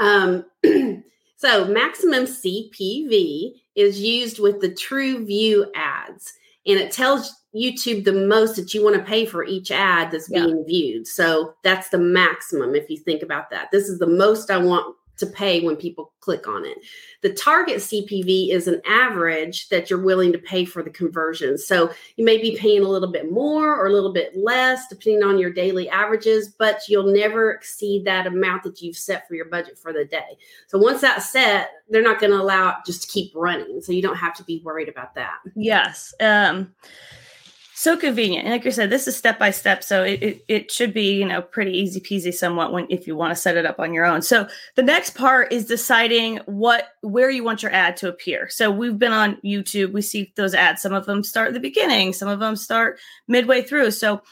Um, 0.00 0.44
So 1.36 1.66
maximum 1.66 2.24
CPV 2.24 3.52
is 3.74 4.00
used 4.00 4.38
with 4.38 4.60
the 4.60 4.70
TrueView 4.70 5.66
ads, 5.74 6.32
and 6.66 6.78
it 6.78 6.92
tells 6.92 7.34
YouTube 7.54 8.04
the 8.04 8.12
most 8.12 8.56
that 8.56 8.74
you 8.74 8.82
want 8.82 8.96
to 8.96 9.02
pay 9.02 9.26
for 9.26 9.44
each 9.44 9.70
ad 9.70 10.10
that's 10.10 10.28
yeah. 10.30 10.44
being 10.44 10.64
viewed. 10.66 11.06
So 11.06 11.54
that's 11.62 11.90
the 11.90 11.98
maximum 11.98 12.74
if 12.74 12.88
you 12.90 12.98
think 12.98 13.22
about 13.22 13.50
that. 13.50 13.68
This 13.70 13.88
is 13.88 13.98
the 13.98 14.06
most 14.06 14.50
I 14.50 14.58
want 14.58 14.96
to 15.18 15.26
pay 15.26 15.60
when 15.60 15.76
people 15.76 16.12
click 16.20 16.46
on 16.46 16.64
it. 16.64 16.78
The 17.22 17.32
target 17.32 17.76
CPV 17.76 18.50
is 18.50 18.68
an 18.68 18.80
average 18.86 19.68
that 19.68 19.88
you're 19.88 20.02
willing 20.02 20.32
to 20.32 20.38
pay 20.38 20.64
for 20.64 20.82
the 20.82 20.90
conversion. 20.90 21.56
So 21.56 21.92
you 22.16 22.24
may 22.24 22.38
be 22.38 22.56
paying 22.56 22.82
a 22.82 22.88
little 22.88 23.10
bit 23.10 23.30
more 23.30 23.74
or 23.74 23.86
a 23.86 23.92
little 23.92 24.12
bit 24.12 24.36
less 24.36 24.88
depending 24.88 25.22
on 25.22 25.38
your 25.38 25.52
daily 25.52 25.88
averages, 25.88 26.48
but 26.48 26.80
you'll 26.88 27.12
never 27.12 27.52
exceed 27.52 28.04
that 28.04 28.26
amount 28.26 28.64
that 28.64 28.80
you've 28.82 28.96
set 28.96 29.26
for 29.26 29.34
your 29.34 29.46
budget 29.46 29.78
for 29.78 29.92
the 29.92 30.04
day. 30.04 30.36
So 30.66 30.78
once 30.78 31.00
that's 31.00 31.30
set, 31.30 31.70
they're 31.88 32.02
not 32.02 32.20
going 32.20 32.32
to 32.32 32.40
allow 32.40 32.70
it 32.70 32.76
just 32.84 33.02
to 33.02 33.08
keep 33.08 33.32
running. 33.34 33.80
So 33.80 33.92
you 33.92 34.02
don't 34.02 34.16
have 34.16 34.34
to 34.34 34.44
be 34.44 34.60
worried 34.64 34.88
about 34.88 35.14
that. 35.14 35.38
Yes. 35.54 36.14
Um 36.20 36.74
so 37.78 37.94
convenient. 37.94 38.46
And 38.46 38.52
like 38.52 38.64
I 38.64 38.70
said, 38.70 38.88
this 38.88 39.06
is 39.06 39.18
step 39.18 39.38
by 39.38 39.50
step, 39.50 39.84
so 39.84 40.02
it, 40.02 40.22
it, 40.22 40.44
it 40.48 40.72
should 40.72 40.94
be 40.94 41.18
you 41.18 41.26
know 41.26 41.42
pretty 41.42 41.72
easy 41.72 42.00
peasy 42.00 42.32
somewhat 42.32 42.72
when 42.72 42.86
if 42.88 43.06
you 43.06 43.14
want 43.14 43.32
to 43.32 43.40
set 43.40 43.58
it 43.58 43.66
up 43.66 43.78
on 43.78 43.92
your 43.92 44.06
own. 44.06 44.22
So 44.22 44.48
the 44.76 44.82
next 44.82 45.10
part 45.10 45.52
is 45.52 45.66
deciding 45.66 46.38
what 46.46 46.88
where 47.02 47.28
you 47.28 47.44
want 47.44 47.62
your 47.62 47.72
ad 47.72 47.98
to 47.98 48.08
appear. 48.08 48.48
So 48.48 48.70
we've 48.70 48.98
been 48.98 49.12
on 49.12 49.36
YouTube, 49.44 49.92
we 49.92 50.00
see 50.00 50.32
those 50.36 50.54
ads. 50.54 50.80
Some 50.80 50.94
of 50.94 51.04
them 51.04 51.22
start 51.22 51.48
at 51.48 51.54
the 51.54 51.60
beginning, 51.60 52.14
some 52.14 52.30
of 52.30 52.40
them 52.40 52.56
start 52.56 52.98
midway 53.28 53.60
through. 53.60 53.90
So 53.90 54.22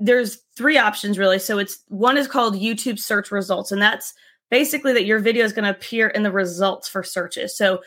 there's 0.00 0.38
three 0.56 0.76
options 0.76 1.16
really. 1.16 1.38
So 1.38 1.58
it's 1.58 1.78
one 1.86 2.16
is 2.18 2.26
called 2.26 2.56
YouTube 2.56 2.98
search 2.98 3.30
results, 3.30 3.70
and 3.70 3.80
that's 3.80 4.14
basically 4.50 4.92
that 4.94 5.06
your 5.06 5.20
video 5.20 5.44
is 5.44 5.52
going 5.52 5.64
to 5.64 5.70
appear 5.70 6.08
in 6.08 6.24
the 6.24 6.32
results 6.32 6.88
for 6.88 7.04
searches. 7.04 7.56
So 7.56 7.82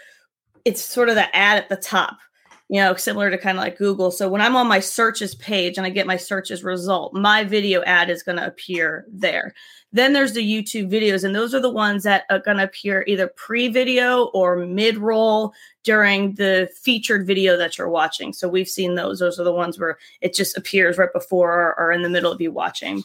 it's 0.64 0.82
sort 0.82 1.10
of 1.10 1.16
the 1.16 1.36
ad 1.36 1.58
at 1.58 1.68
the 1.68 1.76
top 1.76 2.20
you 2.70 2.80
know, 2.80 2.96
similar 2.96 3.30
to 3.30 3.38
kind 3.38 3.58
of 3.58 3.64
like 3.64 3.78
Google. 3.78 4.10
So 4.10 4.30
when 4.30 4.42
I'm 4.42 4.56
on 4.56 4.68
my 4.68 4.80
searches 4.80 5.36
page 5.36 5.78
and 5.78 5.86
I 5.86 5.90
get 5.90 6.08
my 6.08 6.18
searches 6.18 6.64
result, 6.64 7.14
my 7.14 7.44
video 7.44 7.84
ad 7.84 8.10
is 8.10 8.24
going 8.24 8.38
to 8.38 8.48
appear 8.48 9.06
there. 9.12 9.54
Then 9.92 10.14
there's 10.14 10.34
the 10.34 10.42
YouTube 10.42 10.90
videos, 10.90 11.24
and 11.24 11.36
those 11.36 11.54
are 11.54 11.60
the 11.60 11.70
ones 11.70 12.04
that 12.04 12.24
are 12.32 12.40
going 12.40 12.58
to 12.58 12.64
appear 12.64 13.04
either 13.06 13.28
pre 13.36 13.68
video 13.68 14.26
or 14.34 14.56
mid 14.56 14.98
roll 14.98 15.54
during 15.84 16.34
the 16.36 16.70
featured 16.82 17.28
video 17.28 17.58
that 17.58 17.78
you're 17.78 17.90
watching. 17.90 18.34
So 18.34 18.50
we've 18.50 18.68
seen 18.68 18.96
those. 18.96 19.20
Those 19.20 19.40
are 19.40 19.44
the 19.44 19.54
ones 19.54 19.78
where 19.78 20.00
it 20.22 20.34
just 20.34 20.58
appears 20.58 20.98
right 20.98 21.14
before 21.14 21.76
or 21.78 21.92
in 21.92 22.02
the 22.02 22.10
middle 22.10 22.32
of 22.32 22.42
you 22.42 22.52
watching. 22.52 23.04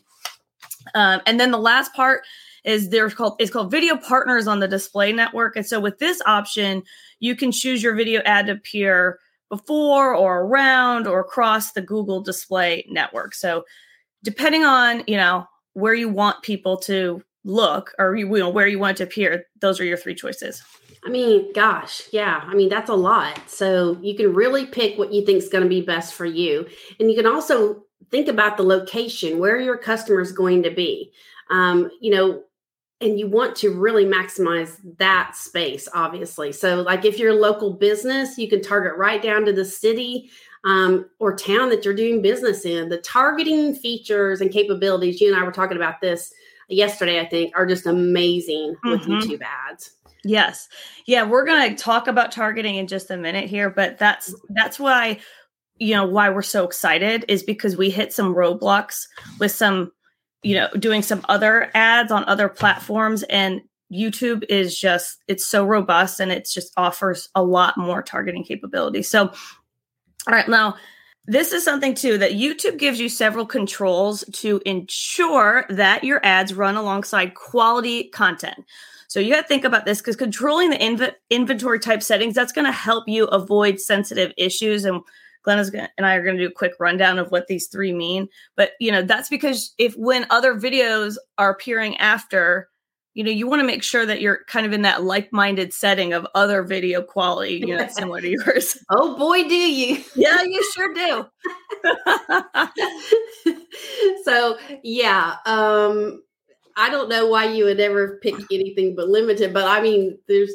Um, 0.94 1.20
and 1.26 1.38
then 1.38 1.50
the 1.50 1.58
last 1.58 1.92
part 1.92 2.22
is 2.64 2.88
there's 2.88 3.14
called 3.14 3.36
is 3.38 3.50
called 3.50 3.70
video 3.70 3.96
partners 3.96 4.46
on 4.46 4.60
the 4.60 4.68
display 4.68 5.12
network. 5.12 5.56
And 5.56 5.66
so 5.66 5.80
with 5.80 5.98
this 5.98 6.22
option, 6.24 6.82
you 7.20 7.36
can 7.36 7.52
choose 7.52 7.82
your 7.82 7.94
video 7.94 8.22
ad 8.24 8.46
to 8.46 8.52
appear 8.52 9.18
before 9.49 10.14
or 10.14 10.40
around 10.43 11.07
or 11.07 11.21
across 11.21 11.73
the 11.73 11.83
Google 11.83 12.21
display 12.21 12.87
network. 12.88 13.35
So 13.35 13.64
depending 14.23 14.64
on, 14.64 15.05
you 15.07 15.17
know, 15.17 15.47
where 15.75 15.95
you 15.95 16.09
want 16.09 16.43
people 16.43 16.76
to 16.76 17.23
look 17.45 17.93
or 17.99 18.17
you 18.17 18.26
know 18.26 18.50
where 18.50 18.67
you 18.67 18.78
want 18.78 18.97
to 18.99 19.05
appear, 19.05 19.45
those 19.61 19.81
are 19.81 19.85
your 19.85 19.97
three 19.97 20.14
choices. 20.14 20.62
I 21.07 21.11
mean, 21.11 21.52
gosh, 21.52 22.02
yeah. 22.12 22.43
I 22.45 22.55
mean, 22.55 22.69
that's 22.69 22.90
a 22.90 22.95
lot. 22.95 23.49
So 23.49 23.97
you 24.02 24.17
can 24.17 24.35
really 24.35 24.67
pick 24.67 24.99
what 24.99 25.12
you 25.12 25.25
think 25.25 25.38
is 25.38 25.49
going 25.49 25.62
to 25.62 25.69
be 25.69 25.81
best 25.81 26.14
for 26.14 26.26
you. 26.26 26.67
And 26.99 27.09
you 27.11 27.17
can 27.17 27.26
also 27.26 27.85
think 28.11 28.28
about 28.28 28.57
the 28.57 28.64
location 28.64 29.38
where 29.38 29.59
your 29.59 29.76
customer 29.76 30.21
is 30.21 30.33
going 30.33 30.64
to 30.64 30.71
be. 30.71 31.12
Um, 31.50 31.90
you 32.00 32.11
know, 32.11 32.43
and 33.00 33.19
you 33.19 33.28
want 33.28 33.55
to 33.57 33.71
really 33.71 34.05
maximize 34.05 34.76
that 34.99 35.37
space, 35.37 35.88
obviously. 35.95 36.52
So, 36.52 36.83
like 36.83 37.05
if 37.05 37.19
you're 37.19 37.31
a 37.31 37.35
local 37.35 37.73
business, 37.75 38.38
you 38.38 38.49
can 38.49 38.62
target 38.62 38.97
right 38.97 39.23
down 39.23 39.45
to 39.45 39.52
the 39.52 39.64
city 39.64 40.31
um, 40.64 41.09
or 41.19 41.37
town 41.37 41.69
that 41.71 41.85
you're 41.85 41.95
doing 41.95 42.23
business 42.23 42.64
in. 42.64 42.88
The 42.88 42.99
targeting 42.99 43.75
features 43.75 44.40
and 44.40 44.50
capabilities, 44.50 45.21
you 45.21 45.33
and 45.33 45.40
I 45.40 45.45
were 45.45 45.52
talking 45.52 45.76
about 45.76 46.00
this 46.00 46.33
yesterday, 46.69 47.21
I 47.21 47.26
think, 47.26 47.57
are 47.57 47.67
just 47.67 47.87
amazing 47.87 48.76
with 48.85 49.02
mm-hmm. 49.02 49.12
YouTube 49.12 49.43
ads. 49.43 49.93
Yes. 50.25 50.69
Yeah, 51.07 51.23
we're 51.25 51.47
going 51.47 51.75
to 51.75 51.83
talk 51.83 52.09
about 52.09 52.33
targeting 52.33 52.75
in 52.75 52.87
just 52.87 53.11
a 53.11 53.17
minute 53.17 53.49
here, 53.49 53.71
but 53.71 53.99
that's 53.99 54.35
that's 54.50 54.78
why 54.78 55.21
you 55.78 55.95
know 55.95 56.05
why 56.05 56.28
we're 56.28 56.43
so 56.43 56.64
excited 56.64 57.25
is 57.28 57.45
because 57.45 57.76
we 57.76 57.88
hit 57.88 58.12
some 58.12 58.35
roadblocks 58.35 59.07
with 59.38 59.52
some 59.52 59.93
you 60.42 60.54
know 60.54 60.68
doing 60.78 61.02
some 61.02 61.25
other 61.28 61.71
ads 61.75 62.12
on 62.12 62.25
other 62.25 62.49
platforms 62.49 63.23
and 63.25 63.61
YouTube 63.92 64.45
is 64.49 64.78
just 64.78 65.18
it's 65.28 65.47
so 65.47 65.64
robust 65.64 66.21
and 66.21 66.30
it 66.30 66.47
just 66.47 66.73
offers 66.76 67.28
a 67.35 67.42
lot 67.42 67.76
more 67.78 68.02
targeting 68.02 68.45
capability. 68.45 69.02
So 69.02 69.28
all 70.26 70.35
right, 70.35 70.49
now 70.49 70.76
this 71.26 71.52
is 71.52 71.64
something 71.64 71.95
too 71.95 72.18
that 72.18 72.33
YouTube 72.33 72.78
gives 72.78 72.99
you 72.99 73.09
several 73.09 73.47
controls 73.47 74.25
to 74.33 74.61
ensure 74.64 75.66
that 75.68 76.04
your 76.04 76.25
ads 76.25 76.54
run 76.54 76.76
alongside 76.76 77.35
quality 77.35 78.04
content. 78.09 78.64
So 79.09 79.21
you 79.21 79.33
got 79.33 79.42
to 79.42 79.49
think 79.49 79.64
about 79.64 79.87
this 79.87 79.99
because 79.99 80.16
controlling 80.16 80.71
the 80.71 80.76
inv- 80.76 81.14
inventory 81.30 81.80
type 81.80 82.02
settings 82.02 82.35
that's 82.35 82.52
going 82.52 82.66
to 82.66 82.73
help 82.73 83.09
you 83.09 83.25
avoid 83.26 83.80
sensitive 83.80 84.33
issues 84.37 84.85
and 84.85 85.00
Glenn 85.49 85.61
is 85.61 85.71
gonna, 85.71 85.88
and 85.97 86.07
I 86.07 86.14
are 86.14 86.23
going 86.23 86.37
to 86.37 86.43
do 86.43 86.50
a 86.50 86.55
quick 86.55 86.75
rundown 86.78 87.19
of 87.19 87.31
what 87.31 87.47
these 87.47 87.69
three 87.69 87.95
mean. 87.95 88.28
But 88.55 88.73
you 88.81 88.93
know 88.93 89.00
that's 89.00 89.31
because 89.31 89.73
if 89.78 89.97
when 89.97 90.26
other 90.28 90.55
videos 90.55 91.17
are 91.38 91.49
appearing 91.49 91.97
after, 91.97 92.69
you 93.14 93.25
know 93.25 93.31
you 93.31 93.47
want 93.47 93.61
to 93.61 93.67
make 93.67 93.83
sure 93.83 94.05
that 94.05 94.21
you're 94.21 94.45
kind 94.47 94.67
of 94.67 94.75
in 94.75 94.83
that 94.83 95.05
like-minded 95.05 95.73
setting 95.73 96.12
of 96.12 96.26
other 96.35 96.62
video 96.62 97.00
quality, 97.00 97.64
you 97.67 97.75
know, 97.75 97.88
similar 97.90 98.21
to 98.21 98.28
yours. 98.28 98.76
Oh 98.90 99.17
boy, 99.17 99.49
do 99.49 99.55
you? 99.55 100.05
Yeah, 100.14 100.43
you 100.43 100.62
sure 100.75 100.93
do. 100.93 101.26
so 104.25 104.59
yeah, 104.83 105.37
um, 105.47 106.23
I 106.76 106.90
don't 106.90 107.09
know 107.09 107.26
why 107.26 107.47
you 107.47 107.64
would 107.64 107.81
ever 107.81 108.19
pick 108.23 108.35
anything 108.52 108.95
but 108.95 109.09
limited, 109.09 109.55
but 109.55 109.64
I 109.64 109.81
mean, 109.81 110.19
there's, 110.28 110.52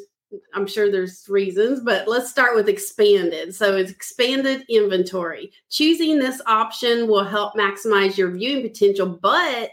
I'm 0.54 0.68
sure 0.68 0.92
there's 0.92 1.26
reasons, 1.30 1.80
but 1.80 2.08
let's 2.08 2.30
start 2.30 2.56
with 2.56 2.70
expanded. 2.70 3.54
So 3.56 3.76
it's 3.76 3.92
expanded 3.92 4.66
inventory. 4.70 5.52
Choosing 5.70 6.20
this 6.20 6.42
option 6.48 7.08
will 7.08 7.24
help 7.24 7.56
maximize 7.56 8.18
your 8.18 8.32
viewing 8.32 8.62
potential, 8.62 9.08
but 9.22 9.72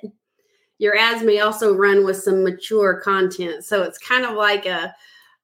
your 0.79 0.97
ads 0.97 1.23
may 1.23 1.41
also 1.41 1.75
run 1.75 2.05
with 2.05 2.17
some 2.17 2.43
mature 2.43 3.01
content. 3.01 3.65
So 3.65 3.83
it's 3.83 3.99
kind 3.99 4.25
of 4.25 4.35
like 4.35 4.67
a, 4.67 4.95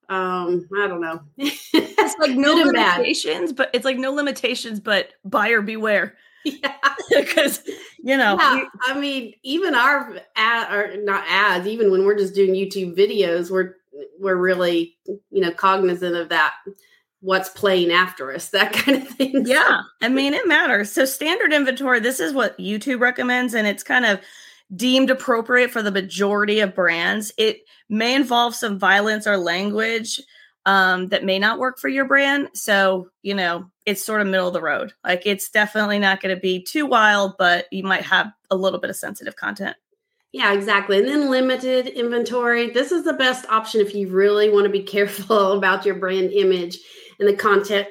um, 0.08 0.68
I 0.78 0.86
don't 0.86 1.00
know. 1.00 1.20
it's 1.36 2.18
like 2.18 2.30
no 2.36 2.54
limitations, 2.54 3.52
but 3.52 3.70
it's 3.74 3.84
like 3.84 3.98
no 3.98 4.12
limitations, 4.12 4.80
but 4.80 5.10
buyer 5.24 5.62
beware. 5.62 6.14
Yeah. 6.44 6.74
Because, 7.10 7.62
you 8.02 8.16
know, 8.16 8.36
yeah, 8.38 8.64
I 8.82 8.98
mean, 8.98 9.34
even 9.42 9.74
our 9.74 10.16
ad 10.34 10.72
or 10.72 11.02
not 11.02 11.24
ads, 11.28 11.66
even 11.66 11.90
when 11.90 12.04
we're 12.04 12.18
just 12.18 12.34
doing 12.34 12.50
YouTube 12.50 12.96
videos, 12.96 13.50
we're 13.50 13.74
we're 14.18 14.36
really, 14.36 14.96
you 15.06 15.40
know, 15.40 15.52
cognizant 15.52 16.16
of 16.16 16.28
that 16.30 16.54
what's 17.20 17.48
playing 17.48 17.90
after 17.90 18.32
us, 18.32 18.48
that 18.50 18.72
kind 18.72 19.02
of 19.02 19.08
thing. 19.08 19.44
Yeah. 19.46 19.80
I 20.02 20.08
mean, 20.08 20.34
it 20.34 20.46
matters. 20.46 20.92
So 20.92 21.04
standard 21.04 21.52
inventory, 21.52 22.00
this 22.00 22.20
is 22.20 22.32
what 22.32 22.58
YouTube 22.58 23.00
recommends, 23.00 23.54
and 23.54 23.66
it's 23.66 23.82
kind 23.82 24.04
of 24.04 24.20
deemed 24.74 25.10
appropriate 25.10 25.70
for 25.70 25.82
the 25.82 25.92
majority 25.92 26.60
of 26.60 26.74
brands. 26.74 27.32
It 27.38 27.60
may 27.88 28.14
involve 28.14 28.54
some 28.54 28.78
violence 28.78 29.26
or 29.26 29.36
language 29.36 30.20
um, 30.66 31.08
that 31.08 31.24
may 31.24 31.38
not 31.38 31.60
work 31.60 31.78
for 31.78 31.88
your 31.88 32.04
brand. 32.04 32.48
So, 32.54 33.08
you 33.22 33.34
know, 33.34 33.70
it's 33.86 34.04
sort 34.04 34.20
of 34.20 34.26
middle 34.26 34.48
of 34.48 34.54
the 34.54 34.60
road. 34.60 34.92
Like 35.04 35.22
it's 35.24 35.48
definitely 35.48 36.00
not 36.00 36.20
going 36.20 36.34
to 36.34 36.40
be 36.40 36.62
too 36.62 36.86
wild, 36.86 37.34
but 37.38 37.66
you 37.70 37.84
might 37.84 38.02
have 38.02 38.32
a 38.50 38.56
little 38.56 38.80
bit 38.80 38.90
of 38.90 38.96
sensitive 38.96 39.36
content. 39.36 39.76
Yeah, 40.36 40.52
exactly. 40.52 40.98
And 40.98 41.08
then 41.08 41.30
limited 41.30 41.86
inventory. 41.86 42.68
This 42.68 42.92
is 42.92 43.04
the 43.04 43.14
best 43.14 43.46
option 43.48 43.80
if 43.80 43.94
you 43.94 44.08
really 44.08 44.50
want 44.50 44.64
to 44.64 44.70
be 44.70 44.82
careful 44.96 45.52
about 45.52 45.86
your 45.86 45.94
brand 45.94 46.30
image 46.30 46.76
and 47.18 47.26
the 47.26 47.34
content 47.34 47.88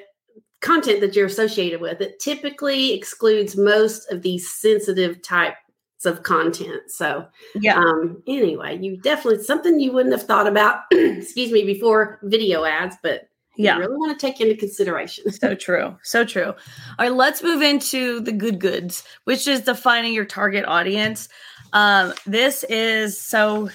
content 0.60 1.00
that 1.00 1.16
you're 1.16 1.26
associated 1.26 1.80
with. 1.80 2.00
It 2.00 2.20
typically 2.20 2.92
excludes 2.92 3.56
most 3.56 4.12
of 4.12 4.22
these 4.22 4.48
sensitive 4.48 5.22
types 5.22 5.56
of 6.04 6.22
content. 6.22 6.82
So, 6.88 7.26
yeah. 7.56 7.78
Um, 7.78 8.22
anyway, 8.28 8.78
you 8.80 8.96
definitely 8.96 9.42
something 9.42 9.80
you 9.80 9.90
wouldn't 9.90 10.14
have 10.14 10.28
thought 10.28 10.46
about, 10.46 10.82
excuse 10.92 11.50
me, 11.50 11.64
before 11.64 12.20
video 12.22 12.64
ads, 12.64 12.96
but 13.02 13.28
yeah, 13.56 13.76
really 13.76 13.96
want 13.96 14.18
to 14.18 14.26
take 14.26 14.40
into 14.40 14.54
consideration. 14.54 15.32
so 15.32 15.54
true, 15.54 15.96
so 16.02 16.24
true. 16.24 16.44
All 16.44 16.54
right, 17.00 17.12
let's 17.12 17.42
move 17.42 17.62
into 17.62 18.20
the 18.20 18.32
good 18.32 18.60
goods, 18.60 19.02
which 19.24 19.48
is 19.48 19.62
defining 19.62 20.14
your 20.14 20.26
target 20.26 20.64
audience. 20.66 21.28
Um, 21.72 22.14
this 22.26 22.64
is 22.64 23.20
so 23.20 23.68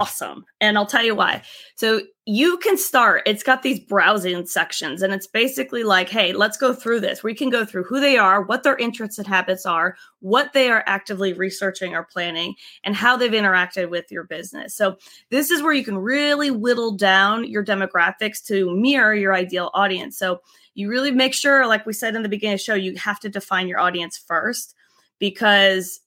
awesome. 0.00 0.44
And 0.60 0.76
I'll 0.76 0.86
tell 0.86 1.04
you 1.04 1.14
why. 1.14 1.42
So 1.76 2.00
you 2.26 2.58
can 2.58 2.76
start, 2.76 3.22
it's 3.26 3.42
got 3.42 3.62
these 3.62 3.80
browsing 3.80 4.44
sections, 4.46 5.02
and 5.02 5.12
it's 5.12 5.26
basically 5.26 5.82
like, 5.82 6.08
hey, 6.08 6.32
let's 6.32 6.56
go 6.56 6.74
through 6.74 7.00
this. 7.00 7.22
We 7.22 7.34
can 7.34 7.48
go 7.48 7.64
through 7.64 7.84
who 7.84 8.00
they 8.00 8.18
are, 8.18 8.42
what 8.42 8.64
their 8.64 8.76
interests 8.76 9.18
and 9.18 9.26
habits 9.26 9.64
are, 9.64 9.96
what 10.20 10.52
they 10.52 10.68
are 10.68 10.84
actively 10.86 11.32
researching 11.32 11.94
or 11.94 12.04
planning, 12.04 12.54
and 12.84 12.94
how 12.94 13.16
they've 13.16 13.30
interacted 13.30 13.88
with 13.88 14.10
your 14.10 14.24
business. 14.24 14.76
So 14.76 14.96
this 15.30 15.50
is 15.50 15.62
where 15.62 15.72
you 15.72 15.84
can 15.84 15.98
really 15.98 16.50
whittle 16.50 16.96
down 16.96 17.48
your 17.48 17.64
demographics 17.64 18.44
to 18.46 18.74
mirror 18.76 19.14
your 19.14 19.34
ideal 19.34 19.70
audience. 19.74 20.18
So 20.18 20.40
you 20.74 20.90
really 20.90 21.12
make 21.12 21.34
sure, 21.34 21.66
like 21.66 21.86
we 21.86 21.92
said 21.92 22.14
in 22.14 22.22
the 22.22 22.28
beginning 22.28 22.54
of 22.54 22.60
the 22.60 22.64
show, 22.64 22.74
you 22.74 22.94
have 22.96 23.20
to 23.20 23.28
define 23.28 23.68
your 23.68 23.80
audience 23.80 24.18
first 24.18 24.74
because 25.18 26.00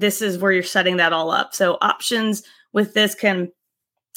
this 0.00 0.22
is 0.22 0.38
where 0.38 0.52
you're 0.52 0.62
setting 0.62 0.96
that 0.98 1.12
all 1.12 1.30
up. 1.30 1.54
So 1.54 1.78
options 1.80 2.42
with 2.72 2.94
this 2.94 3.14
can 3.14 3.50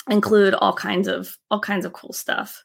include 0.10 0.54
all 0.54 0.74
kinds 0.74 1.08
of 1.08 1.38
all 1.50 1.60
kinds 1.60 1.86
of 1.86 1.94
cool 1.94 2.14
stuff. 2.14 2.64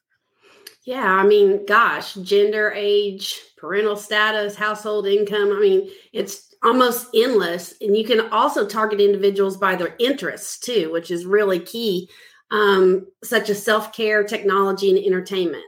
Yeah, 0.85 1.05
I 1.05 1.27
mean, 1.27 1.67
gosh, 1.67 2.15
gender, 2.15 2.73
age, 2.75 3.41
parental 3.59 3.97
status, 3.97 4.55
household 4.55 5.07
income. 5.07 5.53
I 5.53 5.59
mean, 5.59 5.91
it's 6.13 6.55
almost 6.63 7.09
endless. 7.15 7.75
And 7.81 7.97
you 7.97 8.05
can 8.05 8.29
also 8.31 8.67
target 8.67 9.01
individuals 9.01 9.57
by 9.57 9.75
their 9.75 9.97
interests 9.99 10.61
too, 10.61 10.93
which 10.93 11.11
is 11.11 11.27
really 11.27 11.59
key, 11.59 12.09
um, 12.53 13.07
such 13.25 13.51
as 13.51 13.63
self 13.63 13.93
care, 13.93 14.23
technology, 14.23 14.91
and 14.91 15.05
entertainment. 15.05 15.65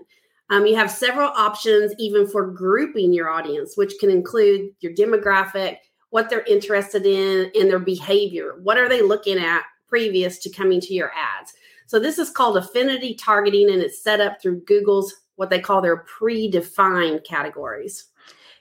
Um, 0.50 0.66
you 0.66 0.76
have 0.76 0.90
several 0.90 1.28
options 1.28 1.92
even 1.98 2.26
for 2.26 2.50
grouping 2.50 3.12
your 3.12 3.28
audience, 3.28 3.76
which 3.76 3.94
can 4.00 4.10
include 4.10 4.70
your 4.80 4.92
demographic, 4.94 5.78
what 6.10 6.30
they're 6.30 6.44
interested 6.44 7.04
in 7.04 7.50
and 7.54 7.70
their 7.70 7.78
behavior. 7.78 8.54
What 8.62 8.78
are 8.78 8.88
they 8.88 9.02
looking 9.02 9.38
at 9.38 9.64
previous 9.86 10.38
to 10.40 10.50
coming 10.50 10.80
to 10.80 10.94
your 10.94 11.12
ads? 11.12 11.52
So 11.86 11.98
this 11.98 12.18
is 12.18 12.30
called 12.30 12.56
affinity 12.56 13.14
targeting 13.14 13.70
and 13.70 13.82
it's 13.82 14.02
set 14.02 14.20
up 14.20 14.40
through 14.40 14.62
Google's 14.64 15.14
what 15.36 15.50
they 15.50 15.60
call 15.60 15.80
their 15.80 16.04
predefined 16.04 17.24
categories. 17.24 18.06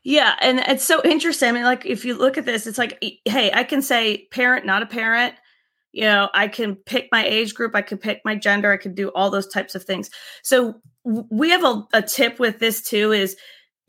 Yeah, 0.03 0.35
and 0.39 0.59
it's 0.59 0.85
so 0.85 1.01
interesting. 1.03 1.49
I 1.49 1.51
mean, 1.51 1.63
like 1.63 1.85
if 1.85 2.05
you 2.05 2.17
look 2.17 2.37
at 2.37 2.45
this, 2.45 2.67
it's 2.67 2.77
like, 2.77 3.03
hey, 3.25 3.51
I 3.51 3.63
can 3.63 3.81
say 3.81 4.27
parent, 4.31 4.65
not 4.65 4.83
a 4.83 4.85
parent. 4.85 5.33
You 5.91 6.03
know, 6.03 6.29
I 6.33 6.47
can 6.47 6.75
pick 6.75 7.09
my 7.11 7.25
age 7.25 7.55
group, 7.55 7.75
I 7.75 7.81
can 7.81 7.97
pick 7.97 8.21
my 8.23 8.35
gender, 8.35 8.71
I 8.71 8.77
can 8.77 8.93
do 8.93 9.09
all 9.09 9.31
those 9.31 9.47
types 9.47 9.73
of 9.73 9.83
things. 9.83 10.09
So 10.43 10.75
we 11.03 11.49
have 11.49 11.63
a, 11.63 11.83
a 11.93 12.01
tip 12.01 12.39
with 12.39 12.59
this 12.59 12.81
too 12.81 13.11
is 13.11 13.35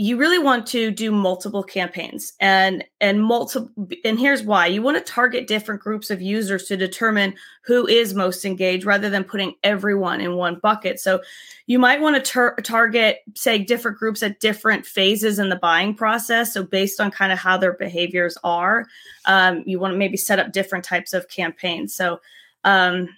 you 0.00 0.16
really 0.16 0.38
want 0.38 0.64
to 0.64 0.92
do 0.92 1.10
multiple 1.10 1.64
campaigns 1.64 2.34
and 2.38 2.84
and 3.00 3.20
multiple 3.20 3.68
and 4.04 4.16
here's 4.16 4.44
why. 4.44 4.64
You 4.68 4.80
want 4.80 4.96
to 4.96 5.12
target 5.12 5.48
different 5.48 5.80
groups 5.80 6.08
of 6.08 6.22
users 6.22 6.64
to 6.68 6.76
determine 6.76 7.34
who 7.62 7.84
is 7.84 8.14
most 8.14 8.44
engaged 8.44 8.86
rather 8.86 9.10
than 9.10 9.24
putting 9.24 9.54
everyone 9.64 10.20
in 10.20 10.36
one 10.36 10.60
bucket. 10.62 11.00
So 11.00 11.20
you 11.66 11.80
might 11.80 12.00
want 12.00 12.14
to 12.14 12.22
tar- 12.22 12.54
target 12.62 13.18
say 13.34 13.58
different 13.58 13.98
groups 13.98 14.22
at 14.22 14.38
different 14.38 14.86
phases 14.86 15.40
in 15.40 15.48
the 15.48 15.56
buying 15.56 15.94
process. 15.94 16.54
So 16.54 16.62
based 16.62 17.00
on 17.00 17.10
kind 17.10 17.32
of 17.32 17.38
how 17.40 17.58
their 17.58 17.72
behaviors 17.72 18.38
are 18.44 18.86
um, 19.24 19.64
you 19.66 19.80
want 19.80 19.94
to 19.94 19.98
maybe 19.98 20.16
set 20.16 20.38
up 20.38 20.52
different 20.52 20.84
types 20.84 21.12
of 21.12 21.28
campaigns. 21.28 21.92
So 21.92 22.20
um, 22.62 23.08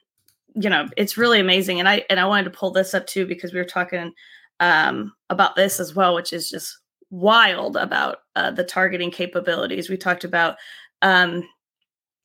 you 0.55 0.71
know 0.71 0.89
it's 0.97 1.19
really 1.19 1.41
amazing. 1.41 1.79
And 1.79 1.89
i 1.91 2.07
and 2.09 2.19
i 2.19 2.25
wanted 2.25 2.45
to 2.45 2.59
pull 2.59 2.71
this 2.71 2.95
up 2.95 3.07
too 3.07 3.27
because 3.27 3.53
we 3.53 3.59
were 3.59 3.67
talking 3.67 4.15
um, 4.61 5.13
about 5.31 5.57
this 5.57 5.81
as 5.81 5.95
well, 5.95 6.15
which 6.15 6.33
is 6.33 6.49
just 6.49 6.79
wild 7.11 7.77
about 7.77 8.19
uh, 8.37 8.51
the 8.51 8.65
targeting 8.65 9.11
capabilities. 9.11 9.91
We 9.91 9.97
talked 9.97 10.25
about 10.25 10.57
um, 11.03 11.49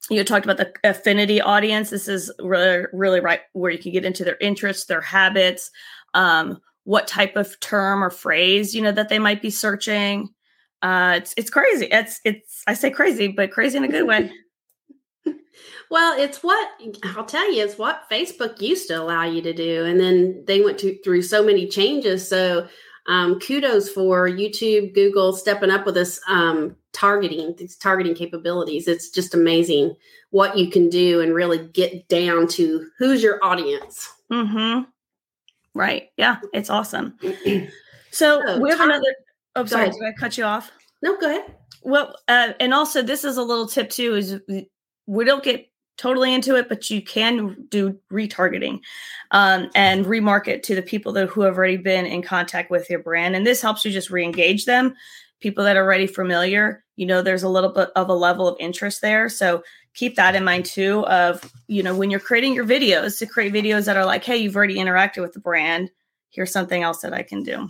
you 0.10 0.24
talked 0.24 0.46
about 0.46 0.58
the 0.58 0.72
affinity 0.84 1.42
audience. 1.42 1.90
This 1.90 2.08
is 2.08 2.32
really, 2.40 2.86
really 2.94 3.20
right 3.20 3.42
where 3.54 3.72
you 3.72 3.80
can 3.80 3.92
get 3.92 4.06
into 4.06 4.24
their 4.24 4.38
interests, 4.40 4.86
their 4.86 5.02
habits, 5.02 5.72
um, 6.14 6.60
what 6.84 7.08
type 7.08 7.36
of 7.36 7.60
term 7.60 8.04
or 8.04 8.12
phrase 8.12 8.76
you 8.76 8.82
know 8.82 8.92
that 8.92 9.10
they 9.10 9.20
might 9.20 9.42
be 9.42 9.50
searching. 9.50 10.30
Uh, 10.82 11.16
it's 11.18 11.34
it's 11.38 11.50
crazy. 11.50 11.88
It's 11.92 12.20
it's 12.24 12.62
I 12.68 12.76
say 12.76 12.92
crazy, 12.92 13.30
but 13.30 13.52
crazy 13.52 13.78
in 13.78 13.84
a 13.84 13.88
good 13.88 14.08
way. 14.08 14.32
Well, 15.90 16.20
it's 16.20 16.44
what 16.44 16.70
I'll 17.04 17.26
tell 17.26 17.52
you, 17.52 17.64
it's 17.64 17.78
what 17.78 18.10
Facebook 18.12 18.62
used 18.62 18.88
to 18.90 19.02
allow 19.02 19.24
you 19.24 19.42
to 19.42 19.54
do. 19.54 19.86
And 19.86 20.00
then 20.00 20.44
they 20.48 20.62
went 20.62 20.78
to, 20.80 20.98
through 21.04 21.22
so 21.24 21.44
many 21.44 21.68
changes. 21.68 22.28
So 22.28 22.68
um, 23.08 23.40
kudos 23.40 23.90
for 23.90 24.28
YouTube, 24.28 24.94
Google 24.94 25.34
stepping 25.34 25.72
up 25.72 25.86
with 25.86 25.96
this 25.96 26.20
um, 26.28 26.76
targeting, 26.92 27.56
these 27.58 27.76
targeting 27.76 28.16
capabilities. 28.16 28.88
It's 28.88 29.10
just 29.10 29.34
amazing 29.34 29.96
what 30.32 30.58
you 30.58 30.70
can 30.70 30.90
do 30.90 31.22
and 31.22 31.34
really 31.34 31.68
get 31.68 32.08
down 32.08 32.48
to 32.50 32.88
who's 32.98 33.22
your 33.22 33.44
audience. 33.44 34.12
Mm-hmm. 34.32 34.90
Right. 35.74 36.10
Yeah, 36.18 36.38
it's 36.54 36.70
awesome. 36.70 37.18
So, 38.12 38.62
we 38.62 38.70
have 38.70 38.78
tar- 38.78 38.90
another. 38.92 39.14
Oh, 39.58 39.66
sorry, 39.66 39.90
did 39.90 40.02
I 40.02 40.14
cut 40.14 40.38
you 40.38 40.46
off? 40.46 40.72
No, 41.02 41.18
go 41.18 41.30
ahead. 41.30 41.54
Well, 41.84 42.16
uh, 42.30 42.54
and 42.62 42.74
also 42.74 43.02
this 43.02 43.26
is 43.26 43.36
a 43.36 43.44
little 43.44 43.68
tip 43.68 43.90
too: 43.90 44.16
is 44.16 44.40
we 45.08 45.26
don't 45.26 45.44
get 45.44 45.70
totally 45.98 46.34
into 46.34 46.56
it, 46.56 46.68
but 46.68 46.90
you 46.90 47.02
can 47.02 47.68
do 47.70 47.98
retargeting 48.12 48.80
um, 49.32 49.70
and 49.76 50.06
remarket 50.06 50.64
to 50.64 50.76
the 50.76 50.82
people 50.82 51.14
that 51.14 51.30
who 51.30 51.42
have 51.42 51.58
already 51.58 51.78
been 51.78 52.06
in 52.06 52.22
contact 52.22 52.70
with 52.70 52.90
your 52.90 53.00
brand. 53.00 53.36
And 53.36 53.46
this 53.46 53.62
helps 53.62 53.86
you 53.86 53.92
just 53.92 54.10
re-engage 54.10 54.66
them. 54.66 54.96
People 55.40 55.64
that 55.64 55.78
are 55.78 55.84
already 55.84 56.08
familiar, 56.08 56.84
you 56.96 57.06
know, 57.06 57.22
there's 57.22 57.44
a 57.44 57.50
little 57.50 57.72
bit 57.72 57.90
of 57.96 58.10
a 58.10 58.14
level 58.14 58.48
of 58.48 58.58
interest 58.60 59.02
there. 59.02 59.30
So 59.30 59.64
keep 59.94 60.16
that 60.16 60.36
in 60.36 60.44
mind 60.44 60.66
too. 60.66 61.06
Of 61.06 61.52
you 61.68 61.84
know, 61.84 61.96
when 61.96 62.10
you're 62.10 62.20
creating 62.20 62.54
your 62.54 62.66
videos, 62.66 63.20
to 63.20 63.26
create 63.26 63.54
videos 63.54 63.86
that 63.86 63.98
are 63.98 64.06
like, 64.06 64.24
hey, 64.24 64.38
you've 64.38 64.56
already 64.56 64.76
interacted 64.76 65.22
with 65.22 65.34
the 65.34 65.40
brand. 65.40 65.92
Here's 66.30 66.52
something 66.52 66.84
else 66.84 67.02
that 67.02 67.14
I 67.14 67.24
can 67.24 67.44
do. 67.44 67.70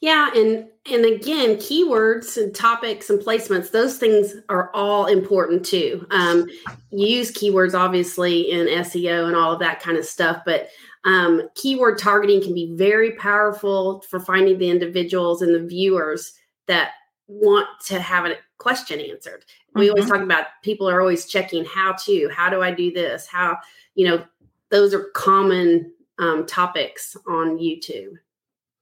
Yeah, 0.00 0.30
and 0.34 0.68
and 0.90 1.04
again, 1.04 1.56
keywords 1.56 2.36
and 2.36 2.54
topics 2.54 3.10
and 3.10 3.20
placements; 3.20 3.72
those 3.72 3.98
things 3.98 4.34
are 4.48 4.70
all 4.72 5.06
important 5.06 5.66
too. 5.66 6.06
Um, 6.10 6.46
use 6.90 7.32
keywords 7.32 7.74
obviously 7.74 8.50
in 8.50 8.66
SEO 8.66 9.26
and 9.26 9.34
all 9.34 9.52
of 9.52 9.58
that 9.58 9.80
kind 9.80 9.98
of 9.98 10.04
stuff, 10.04 10.42
but 10.44 10.68
um, 11.04 11.48
keyword 11.54 11.98
targeting 11.98 12.42
can 12.42 12.54
be 12.54 12.74
very 12.76 13.12
powerful 13.12 14.02
for 14.08 14.20
finding 14.20 14.58
the 14.58 14.70
individuals 14.70 15.42
and 15.42 15.54
the 15.54 15.66
viewers 15.66 16.34
that 16.66 16.92
want 17.26 17.66
to 17.86 18.00
have 18.00 18.26
a 18.26 18.36
question 18.58 19.00
answered. 19.00 19.44
We 19.74 19.86
mm-hmm. 19.86 19.90
always 19.90 20.10
talk 20.10 20.20
about 20.20 20.46
people 20.62 20.88
are 20.88 21.00
always 21.00 21.26
checking 21.26 21.64
how 21.64 21.92
to, 22.04 22.28
how 22.28 22.50
do 22.50 22.62
I 22.62 22.72
do 22.72 22.92
this? 22.92 23.26
How, 23.26 23.58
you 23.94 24.06
know, 24.06 24.24
those 24.70 24.92
are 24.92 25.04
common 25.14 25.92
um, 26.18 26.46
topics 26.46 27.16
on 27.26 27.58
YouTube. 27.58 28.14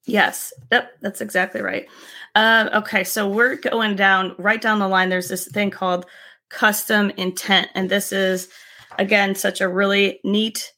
Yes, 0.06 0.52
yep, 0.70 0.92
that's 1.00 1.20
exactly 1.20 1.60
right. 1.60 1.86
Uh, 2.36 2.70
okay, 2.75 3.02
so 3.02 3.28
we're 3.28 3.56
going 3.56 3.96
down 3.96 4.34
right 4.38 4.60
down 4.60 4.78
the 4.78 4.88
line. 4.88 5.08
There's 5.08 5.28
this 5.28 5.48
thing 5.48 5.70
called 5.70 6.06
custom 6.48 7.10
intent, 7.16 7.68
and 7.75 7.90
this 7.90 8.12
is 8.12 8.48
again 8.98 9.34
such 9.34 9.60
a 9.60 9.68
really 9.68 10.20
neat, 10.22 10.72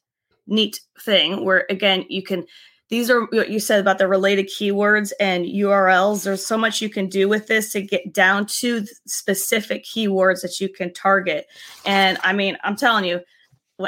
neat 0.47 0.81
thing 1.01 1.45
where 1.45 1.65
again 1.69 2.05
you 2.09 2.23
can. 2.23 2.45
These 2.89 3.11
are 3.11 3.25
what 3.25 3.51
you 3.51 3.59
said 3.59 3.79
about 3.79 3.99
the 3.99 4.07
related 4.07 4.47
keywords 4.47 5.11
and 5.19 5.45
URLs. 5.45 6.23
There's 6.23 6.43
so 6.43 6.57
much 6.57 6.81
you 6.81 6.89
can 6.89 7.07
do 7.07 7.29
with 7.29 7.45
this 7.45 7.71
to 7.73 7.83
get 7.83 8.11
down 8.11 8.47
to 8.61 8.83
specific 9.05 9.85
keywords 9.85 10.41
that 10.41 10.59
you 10.59 10.69
can 10.69 10.91
target. 10.91 11.45
And 11.85 12.17
I 12.23 12.33
mean, 12.33 12.57
I'm 12.63 12.75
telling 12.75 13.05
you, 13.05 13.19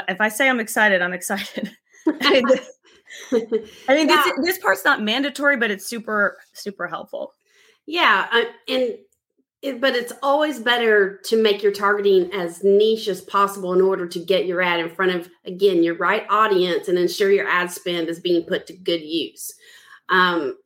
if 0.08 0.20
I 0.20 0.28
say 0.28 0.48
I'm 0.48 0.60
excited, 0.60 1.02
I'm 1.02 1.12
excited. 1.12 1.72
I 3.32 3.94
mean, 3.94 4.08
yeah. 4.08 4.22
this 4.24 4.32
this 4.42 4.58
part's 4.58 4.84
not 4.84 5.02
mandatory, 5.02 5.56
but 5.56 5.70
it's 5.70 5.86
super 5.86 6.38
super 6.52 6.86
helpful. 6.86 7.32
Yeah, 7.86 8.28
I, 8.30 8.50
and 8.68 8.94
it, 9.62 9.80
but 9.80 9.94
it's 9.94 10.12
always 10.22 10.58
better 10.58 11.18
to 11.24 11.40
make 11.40 11.62
your 11.62 11.72
targeting 11.72 12.32
as 12.32 12.64
niche 12.64 13.06
as 13.06 13.20
possible 13.20 13.72
in 13.72 13.80
order 13.80 14.06
to 14.08 14.18
get 14.18 14.46
your 14.46 14.60
ad 14.60 14.80
in 14.80 14.90
front 14.90 15.12
of 15.12 15.30
again 15.44 15.82
your 15.82 15.96
right 15.96 16.26
audience 16.28 16.88
and 16.88 16.98
ensure 16.98 17.30
your 17.30 17.48
ad 17.48 17.70
spend 17.70 18.08
is 18.08 18.20
being 18.20 18.44
put 18.44 18.66
to 18.66 18.76
good 18.76 19.02
use. 19.02 19.54
Um, 20.08 20.58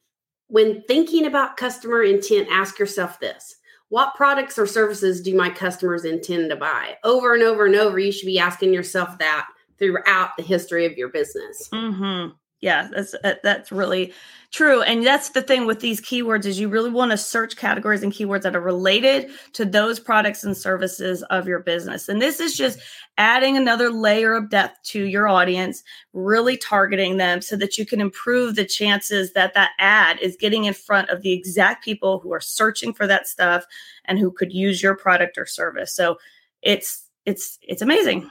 when 0.48 0.82
thinking 0.82 1.26
about 1.26 1.56
customer 1.56 2.02
intent, 2.02 2.48
ask 2.50 2.78
yourself 2.78 3.20
this: 3.20 3.56
What 3.90 4.14
products 4.14 4.58
or 4.58 4.66
services 4.66 5.20
do 5.20 5.36
my 5.36 5.50
customers 5.50 6.04
intend 6.04 6.50
to 6.50 6.56
buy? 6.56 6.96
Over 7.04 7.34
and 7.34 7.42
over 7.42 7.66
and 7.66 7.74
over, 7.74 7.98
you 7.98 8.12
should 8.12 8.26
be 8.26 8.38
asking 8.38 8.72
yourself 8.72 9.18
that 9.18 9.46
throughout 9.78 10.30
the 10.38 10.42
history 10.42 10.86
of 10.86 10.96
your 10.96 11.08
business. 11.08 11.68
Mm-hmm 11.70 12.34
yeah 12.60 12.88
that's 12.92 13.14
uh, 13.22 13.34
that's 13.42 13.70
really 13.70 14.12
true 14.50 14.80
and 14.82 15.04
that's 15.04 15.30
the 15.30 15.42
thing 15.42 15.66
with 15.66 15.80
these 15.80 16.00
keywords 16.00 16.46
is 16.46 16.58
you 16.58 16.68
really 16.68 16.90
want 16.90 17.10
to 17.10 17.16
search 17.18 17.56
categories 17.56 18.02
and 18.02 18.12
keywords 18.12 18.42
that 18.42 18.56
are 18.56 18.60
related 18.60 19.30
to 19.52 19.64
those 19.64 20.00
products 20.00 20.42
and 20.42 20.56
services 20.56 21.22
of 21.24 21.46
your 21.46 21.58
business 21.58 22.08
and 22.08 22.22
this 22.22 22.40
is 22.40 22.56
just 22.56 22.78
adding 23.18 23.56
another 23.56 23.90
layer 23.90 24.34
of 24.34 24.48
depth 24.48 24.82
to 24.82 25.04
your 25.04 25.28
audience 25.28 25.82
really 26.14 26.56
targeting 26.56 27.18
them 27.18 27.42
so 27.42 27.56
that 27.56 27.76
you 27.76 27.84
can 27.84 28.00
improve 28.00 28.54
the 28.54 28.64
chances 28.64 29.32
that 29.34 29.52
that 29.52 29.72
ad 29.78 30.18
is 30.20 30.36
getting 30.38 30.64
in 30.64 30.74
front 30.74 31.10
of 31.10 31.22
the 31.22 31.32
exact 31.32 31.84
people 31.84 32.20
who 32.20 32.32
are 32.32 32.40
searching 32.40 32.92
for 32.92 33.06
that 33.06 33.28
stuff 33.28 33.64
and 34.06 34.18
who 34.18 34.30
could 34.30 34.52
use 34.52 34.82
your 34.82 34.96
product 34.96 35.36
or 35.36 35.44
service 35.44 35.94
so 35.94 36.16
it's 36.62 37.06
it's 37.26 37.58
it's 37.62 37.82
amazing 37.82 38.30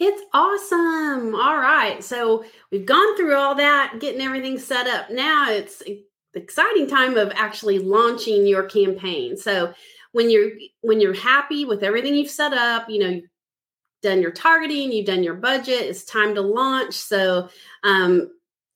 it's 0.00 0.22
awesome. 0.32 1.34
All 1.34 1.58
right. 1.58 2.02
So 2.02 2.44
we've 2.72 2.86
gone 2.86 3.16
through 3.16 3.36
all 3.36 3.54
that, 3.56 3.98
getting 4.00 4.22
everything 4.22 4.58
set 4.58 4.86
up. 4.86 5.10
Now 5.10 5.50
it's 5.50 5.80
the 5.80 6.02
exciting 6.34 6.86
time 6.86 7.18
of 7.18 7.30
actually 7.34 7.78
launching 7.78 8.46
your 8.46 8.62
campaign. 8.62 9.36
So 9.36 9.74
when 10.12 10.30
you're 10.30 10.52
when 10.80 11.02
you're 11.02 11.12
happy 11.12 11.66
with 11.66 11.82
everything 11.82 12.14
you've 12.14 12.30
set 12.30 12.54
up, 12.54 12.88
you 12.88 12.98
know, 12.98 13.08
you've 13.10 13.28
done 14.02 14.22
your 14.22 14.30
targeting, 14.30 14.90
you've 14.90 15.06
done 15.06 15.22
your 15.22 15.34
budget, 15.34 15.82
it's 15.82 16.04
time 16.04 16.34
to 16.34 16.40
launch. 16.40 16.94
So 16.94 17.50
um 17.84 18.30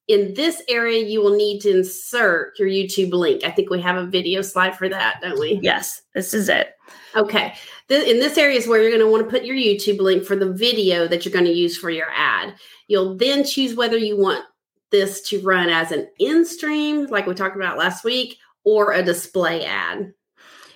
in 0.09 0.35
this 0.35 0.63
area, 0.69 1.05
you 1.05 1.23
will 1.23 1.35
need 1.35 1.61
to 1.61 1.71
insert 1.71 2.59
your 2.59 2.69
YouTube 2.69 3.13
link. 3.13 3.43
I 3.45 3.51
think 3.51 3.71
we 3.71 3.81
have 3.81 3.97
a 3.97 4.07
video 4.07 4.43
slide 4.43 4.77
for 4.77 4.89
that, 4.89 5.21
don't 5.23 5.39
we? 5.39 5.59
Yes, 5.63 6.03
this 6.15 6.35
is 6.35 6.49
it. 6.49 6.75
Okay. 7.17 7.55
The, 7.89 8.11
in 8.11 8.19
this 8.19 8.37
area 8.37 8.59
is 8.59 8.67
where 8.67 8.81
you're 8.81 8.91
going 8.91 9.01
to 9.01 9.11
want 9.11 9.25
to 9.25 9.31
put 9.31 9.47
your 9.47 9.57
YouTube 9.57 10.01
link 10.01 10.25
for 10.25 10.37
the 10.37 10.53
video 10.53 11.09
that 11.09 11.25
you're 11.25 11.33
going 11.33 11.47
to 11.47 11.53
use 11.53 11.77
for 11.77 11.91
your 11.91 12.09
ad. 12.15 12.55
You'll 12.89 13.17
then 13.17 13.45
choose 13.45 13.75
whether 13.75 13.97
you 13.97 14.19
want 14.19 14.45
this 14.91 15.23
to 15.23 15.41
run 15.41 15.71
as 15.71 15.91
an 15.91 16.09
in 16.19 16.45
stream, 16.45 17.07
like 17.07 17.27
we 17.27 17.35
talked 17.35 17.57
about 17.57 17.79
last 17.79 18.05
week, 18.05 18.37
or 18.65 18.93
a 18.93 19.03
display 19.03 19.65
ad. 19.65 20.13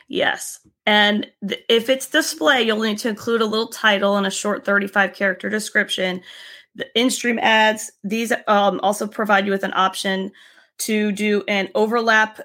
Yes. 0.09 0.61
And 0.87 1.27
th- 1.47 1.65
if 1.69 1.91
it's 1.91 2.09
display, 2.09 2.63
you'll 2.63 2.81
need 2.81 2.99
to 2.99 3.11
include 3.11 3.43
a 3.43 3.47
little 3.47 3.69
title 3.69 4.17
and 4.17 4.27
a 4.27 4.31
short 4.31 4.65
35 4.65 5.13
character 5.13 5.51
description 5.51 6.23
the 6.75 6.87
in-stream 6.95 7.39
ads 7.41 7.91
these 8.05 8.33
um, 8.47 8.81
also 8.83 9.07
provide 9.07 9.47
you 9.47 9.53
with 9.53 9.65
an 9.65 9.73
option 9.75 10.31
to 10.79 11.13
do 11.13 11.43
an 11.49 11.69
overlap 11.75 12.41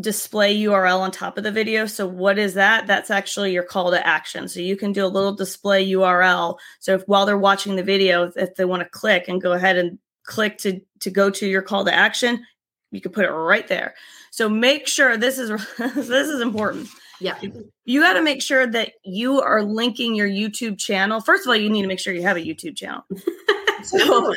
display 0.00 0.56
url 0.62 1.00
on 1.00 1.10
top 1.10 1.38
of 1.38 1.44
the 1.44 1.52
video. 1.52 1.86
So 1.86 2.06
what 2.06 2.38
is 2.38 2.54
that? 2.54 2.86
That's 2.86 3.10
actually 3.10 3.52
your 3.52 3.62
call 3.62 3.92
to 3.92 4.06
action. 4.06 4.48
So 4.48 4.58
you 4.60 4.76
can 4.76 4.92
do 4.92 5.06
a 5.06 5.08
little 5.08 5.34
display 5.34 5.88
url 5.88 6.58
so 6.80 6.94
if 6.94 7.02
while 7.02 7.26
they're 7.26 7.38
watching 7.38 7.76
the 7.76 7.82
video 7.82 8.32
if 8.36 8.56
they 8.56 8.64
want 8.64 8.82
to 8.82 8.88
click 8.88 9.28
and 9.28 9.40
go 9.40 9.52
ahead 9.52 9.76
and 9.76 9.98
click 10.24 10.58
to 10.58 10.80
to 11.00 11.10
go 11.10 11.30
to 11.30 11.46
your 11.46 11.62
call 11.62 11.84
to 11.84 11.94
action 11.94 12.44
you 12.90 13.00
can 13.00 13.12
put 13.12 13.24
it 13.24 13.30
right 13.30 13.66
there. 13.68 13.94
So 14.30 14.48
make 14.48 14.86
sure 14.86 15.16
this 15.16 15.38
is 15.38 15.50
this 15.78 16.28
is 16.28 16.40
important 16.40 16.88
yeah. 17.20 17.38
You 17.84 18.00
got 18.00 18.14
to 18.14 18.22
make 18.22 18.42
sure 18.42 18.66
that 18.66 18.92
you 19.04 19.40
are 19.40 19.62
linking 19.62 20.14
your 20.14 20.28
YouTube 20.28 20.78
channel. 20.78 21.20
First 21.20 21.44
of 21.44 21.48
all, 21.48 21.56
you 21.56 21.70
need 21.70 21.82
to 21.82 21.88
make 21.88 21.98
sure 21.98 22.14
you 22.14 22.22
have 22.22 22.36
a 22.36 22.40
YouTube 22.40 22.76
channel. 22.76 23.04
so, 23.82 24.34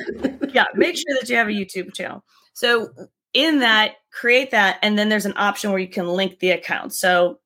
yeah, 0.53 0.65
make 0.75 0.95
sure 0.95 1.15
that 1.19 1.29
you 1.29 1.35
have 1.35 1.47
a 1.47 1.51
YouTube 1.51 1.93
channel. 1.93 2.23
So, 2.53 2.89
in 3.33 3.59
that, 3.59 3.95
create 4.11 4.51
that. 4.51 4.79
And 4.81 4.97
then 4.97 5.09
there's 5.09 5.25
an 5.25 5.33
option 5.35 5.71
where 5.71 5.79
you 5.79 5.87
can 5.87 6.07
link 6.07 6.39
the 6.39 6.51
account. 6.51 6.93
So, 6.93 7.39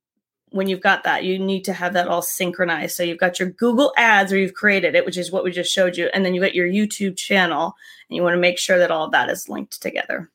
when 0.49 0.67
you've 0.67 0.81
got 0.81 1.03
that, 1.05 1.23
you 1.23 1.39
need 1.39 1.63
to 1.65 1.73
have 1.73 1.93
that 1.93 2.07
all 2.07 2.21
synchronized. 2.21 2.95
So, 2.95 3.03
you've 3.03 3.17
got 3.17 3.39
your 3.39 3.49
Google 3.49 3.93
Ads 3.97 4.31
where 4.31 4.41
you've 4.41 4.53
created 4.53 4.95
it, 4.95 5.05
which 5.05 5.17
is 5.17 5.31
what 5.31 5.43
we 5.43 5.51
just 5.51 5.71
showed 5.71 5.97
you. 5.97 6.09
And 6.13 6.25
then 6.25 6.33
you 6.33 6.41
got 6.41 6.55
your 6.55 6.67
YouTube 6.67 7.17
channel. 7.17 7.75
And 8.09 8.15
you 8.15 8.23
want 8.23 8.33
to 8.33 8.41
make 8.41 8.57
sure 8.57 8.77
that 8.77 8.91
all 8.91 9.09
that 9.11 9.29
is 9.29 9.49
linked 9.49 9.81
together. 9.81 10.29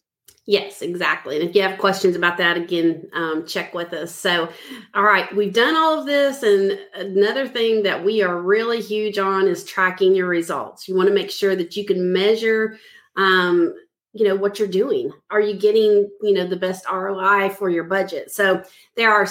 Yes, 0.49 0.81
exactly. 0.81 1.41
And 1.41 1.49
if 1.49 1.57
you 1.57 1.63
have 1.63 1.77
questions 1.79 2.15
about 2.15 2.39
that, 2.39 2.57
again, 2.57 3.09
um, 3.13 3.45
check 3.47 3.75
with 3.75 3.93
us. 3.93 4.15
So, 4.15 4.49
all 4.95 5.03
right, 5.03 5.35
we've 5.35 5.53
done 5.53 5.75
all 5.75 5.99
of 5.99 6.07
this. 6.07 6.45
And 6.45 6.79
another 6.95 7.49
thing 7.49 7.83
that 7.83 8.05
we 8.05 8.23
are 8.23 8.41
really 8.41 8.81
huge 8.81 9.19
on 9.19 9.49
is 9.49 9.65
tracking 9.65 10.15
your 10.15 10.29
results. 10.29 10.87
You 10.87 10.95
want 10.95 11.09
to 11.09 11.15
make 11.15 11.33
sure 11.33 11.57
that 11.57 11.75
you 11.75 11.85
can 11.85 12.13
measure, 12.13 12.79
um, 13.17 13.75
you 14.13 14.25
know, 14.25 14.37
what 14.37 14.61
you're 14.61 14.69
doing. 14.69 15.11
Are 15.33 15.41
you 15.41 15.59
getting, 15.59 16.09
you 16.23 16.33
know, 16.33 16.47
the 16.47 16.57
best 16.57 16.85
ROI 16.89 17.51
for 17.51 17.69
your 17.69 17.85
budget? 17.85 18.31
So, 18.31 18.63
there 18.95 19.13
are 19.13 19.27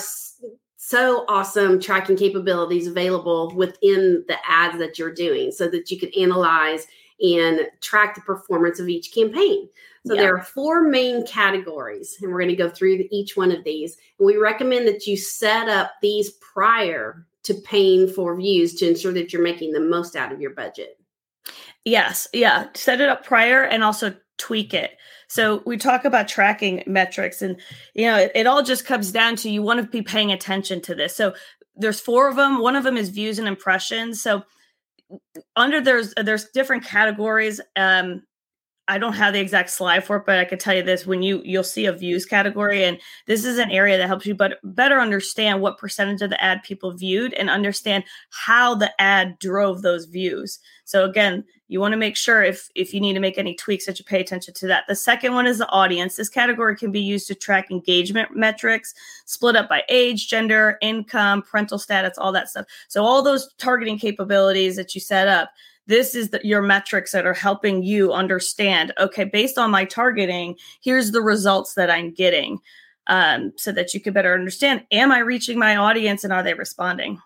so 0.76 1.24
awesome 1.30 1.80
tracking 1.80 2.18
capabilities 2.18 2.88
available 2.88 3.56
within 3.56 4.26
the 4.28 4.38
ads 4.46 4.78
that 4.80 5.00
you're 5.00 5.14
doing 5.14 5.52
so 5.52 5.70
that 5.70 5.90
you 5.90 5.98
can 5.98 6.12
analyze 6.20 6.86
and 7.20 7.62
track 7.82 8.16
the 8.16 8.22
performance 8.22 8.80
of 8.80 8.90
each 8.90 9.14
campaign. 9.14 9.70
So 10.06 10.14
yeah. 10.14 10.22
there 10.22 10.38
are 10.38 10.44
four 10.44 10.82
main 10.88 11.26
categories, 11.26 12.18
and 12.22 12.32
we're 12.32 12.40
going 12.40 12.50
to 12.50 12.56
go 12.56 12.70
through 12.70 13.06
each 13.12 13.36
one 13.36 13.52
of 13.52 13.64
these. 13.64 13.98
And 14.20 14.26
we 14.26 14.38
recommend 14.38 14.88
that 14.88 15.08
you 15.08 15.18
set 15.18 15.68
up 15.68 15.94
these 16.02 16.32
prior 16.32 17.26
to 17.44 17.54
paying 17.54 18.08
for 18.08 18.36
views 18.36 18.76
to 18.76 18.88
ensure 18.88 19.14
that 19.14 19.32
you're 19.32 19.42
making 19.42 19.72
the 19.72 19.80
most 19.80 20.16
out 20.16 20.32
of 20.32 20.42
your 20.42 20.52
budget. 20.52 21.00
Yes, 21.86 22.28
yeah, 22.34 22.68
set 22.74 23.02
it 23.02 23.10
up 23.10 23.26
prior 23.26 23.64
and 23.64 23.84
also 23.84 24.16
tweak 24.38 24.74
it. 24.74 24.98
So 25.28 25.64
we 25.66 25.78
talk 25.78 26.06
about 26.06 26.28
tracking 26.28 26.84
metrics 26.86 27.42
and 27.42 27.60
you 27.94 28.06
know 28.06 28.18
it, 28.18 28.32
it 28.36 28.48
all 28.48 28.64
just 28.64 28.86
comes 28.86 29.12
down 29.12 29.36
to 29.38 29.50
you 29.50 29.62
want 29.62 29.82
to 29.82 29.88
be 29.88 30.02
paying 30.02 30.32
attention 30.32 30.82
to 30.82 30.96
this. 30.96 31.16
So 31.16 31.34
there's 31.76 32.00
four 32.00 32.28
of 32.28 32.36
them. 32.36 32.60
One 32.60 32.76
of 32.76 32.84
them 32.84 32.98
is 32.98 33.10
views 33.10 33.38
and 33.38 33.48
impressions. 33.48 34.22
So 34.22 34.44
under 35.56 35.82
there's 35.82 36.14
there's 36.16 36.50
different 36.54 36.84
categories 36.84 37.62
um 37.76 38.24
I 38.88 39.00
don't 39.00 39.14
have 39.14 39.34
the 39.34 39.40
exact 39.40 39.72
slide 39.72 40.04
for 40.04 40.18
it, 40.18 40.26
but 40.28 40.38
I 40.40 40.46
can 40.46 40.60
tell 40.60 40.76
you 40.76 40.84
this: 40.84 41.08
when 41.08 41.24
you 41.24 41.42
you'll 41.44 41.64
see 41.64 41.88
a 41.88 41.94
views 41.94 42.26
category, 42.26 42.84
and 42.84 43.00
this 43.28 43.44
is 43.46 43.58
an 43.58 43.72
area 43.72 43.98
that 43.98 44.08
helps 44.08 44.26
you 44.28 44.36
but 44.36 44.60
better 44.64 45.00
understand 45.00 45.62
what 45.62 45.80
percentage 45.80 46.22
of 46.22 46.30
the 46.30 46.44
ad 46.44 46.62
people 46.64 46.94
viewed 46.94 47.34
and 47.34 47.50
understand 47.50 48.04
how 48.30 48.76
the 48.76 48.92
ad 49.02 49.40
drove 49.40 49.82
those 49.82 50.06
views. 50.06 50.60
So 50.86 51.06
again, 51.06 51.44
you 51.68 51.80
want 51.80 51.94
to 51.94 51.98
make 51.98 52.16
sure 52.16 52.44
if 52.44 52.70
if 52.76 52.94
you 52.94 53.02
need 53.02 53.14
to 53.14 53.20
make 53.20 53.38
any 53.38 53.56
tweaks 53.56 53.86
that 53.86 53.98
you 53.98 54.06
pay 54.06 54.22
attention 54.22 54.54
to 54.56 54.68
that. 54.68 54.86
The 54.88 54.96
second 54.96 55.34
one 55.34 55.48
is 55.48 55.58
the 55.58 55.70
audience. 55.70 56.16
This 56.16 56.30
category 56.30 56.76
can 56.76 56.92
be 56.92 57.00
used 57.00 57.28
to 57.28 57.36
track 57.36 57.72
engagement 57.72 58.36
metrics, 58.36 58.94
split 59.26 59.56
up 59.56 59.68
by 59.68 59.84
age, 59.90 60.28
gender, 60.28 60.78
income, 60.82 61.42
parental 61.42 61.80
status, 61.80 62.18
all 62.18 62.32
that 62.34 62.50
stuff. 62.50 62.66
So 62.88 63.04
all 63.04 63.24
those 63.24 63.54
targeting 63.58 63.98
capabilities 63.98 64.76
that 64.76 64.94
you 64.94 65.02
set 65.02 65.28
up 65.28 65.50
this 65.88 66.16
is 66.16 66.32
the, 66.32 66.42
your 66.44 66.64
metrics 66.64 67.12
that 67.12 67.26
are 67.26 67.34
helping 67.34 67.84
you 67.84 68.12
understand 68.12 68.92
okay 69.00 69.24
based 69.24 69.58
on 69.58 69.70
my 69.70 69.86
targeting 69.86 70.56
here's 70.82 71.12
the 71.12 71.22
results 71.22 71.76
that 71.76 71.92
i'm 71.92 72.12
getting 72.12 72.60
um, 73.08 73.54
so 73.56 73.72
that 73.72 73.94
you 73.94 74.00
can 74.00 74.14
better 74.14 74.34
understand 74.34 74.84
am 74.92 75.12
i 75.12 75.20
reaching 75.20 75.60
my 75.60 75.76
audience 75.76 76.24
and 76.24 76.34
are 76.34 76.42
they 76.42 76.56
responding 76.56 77.20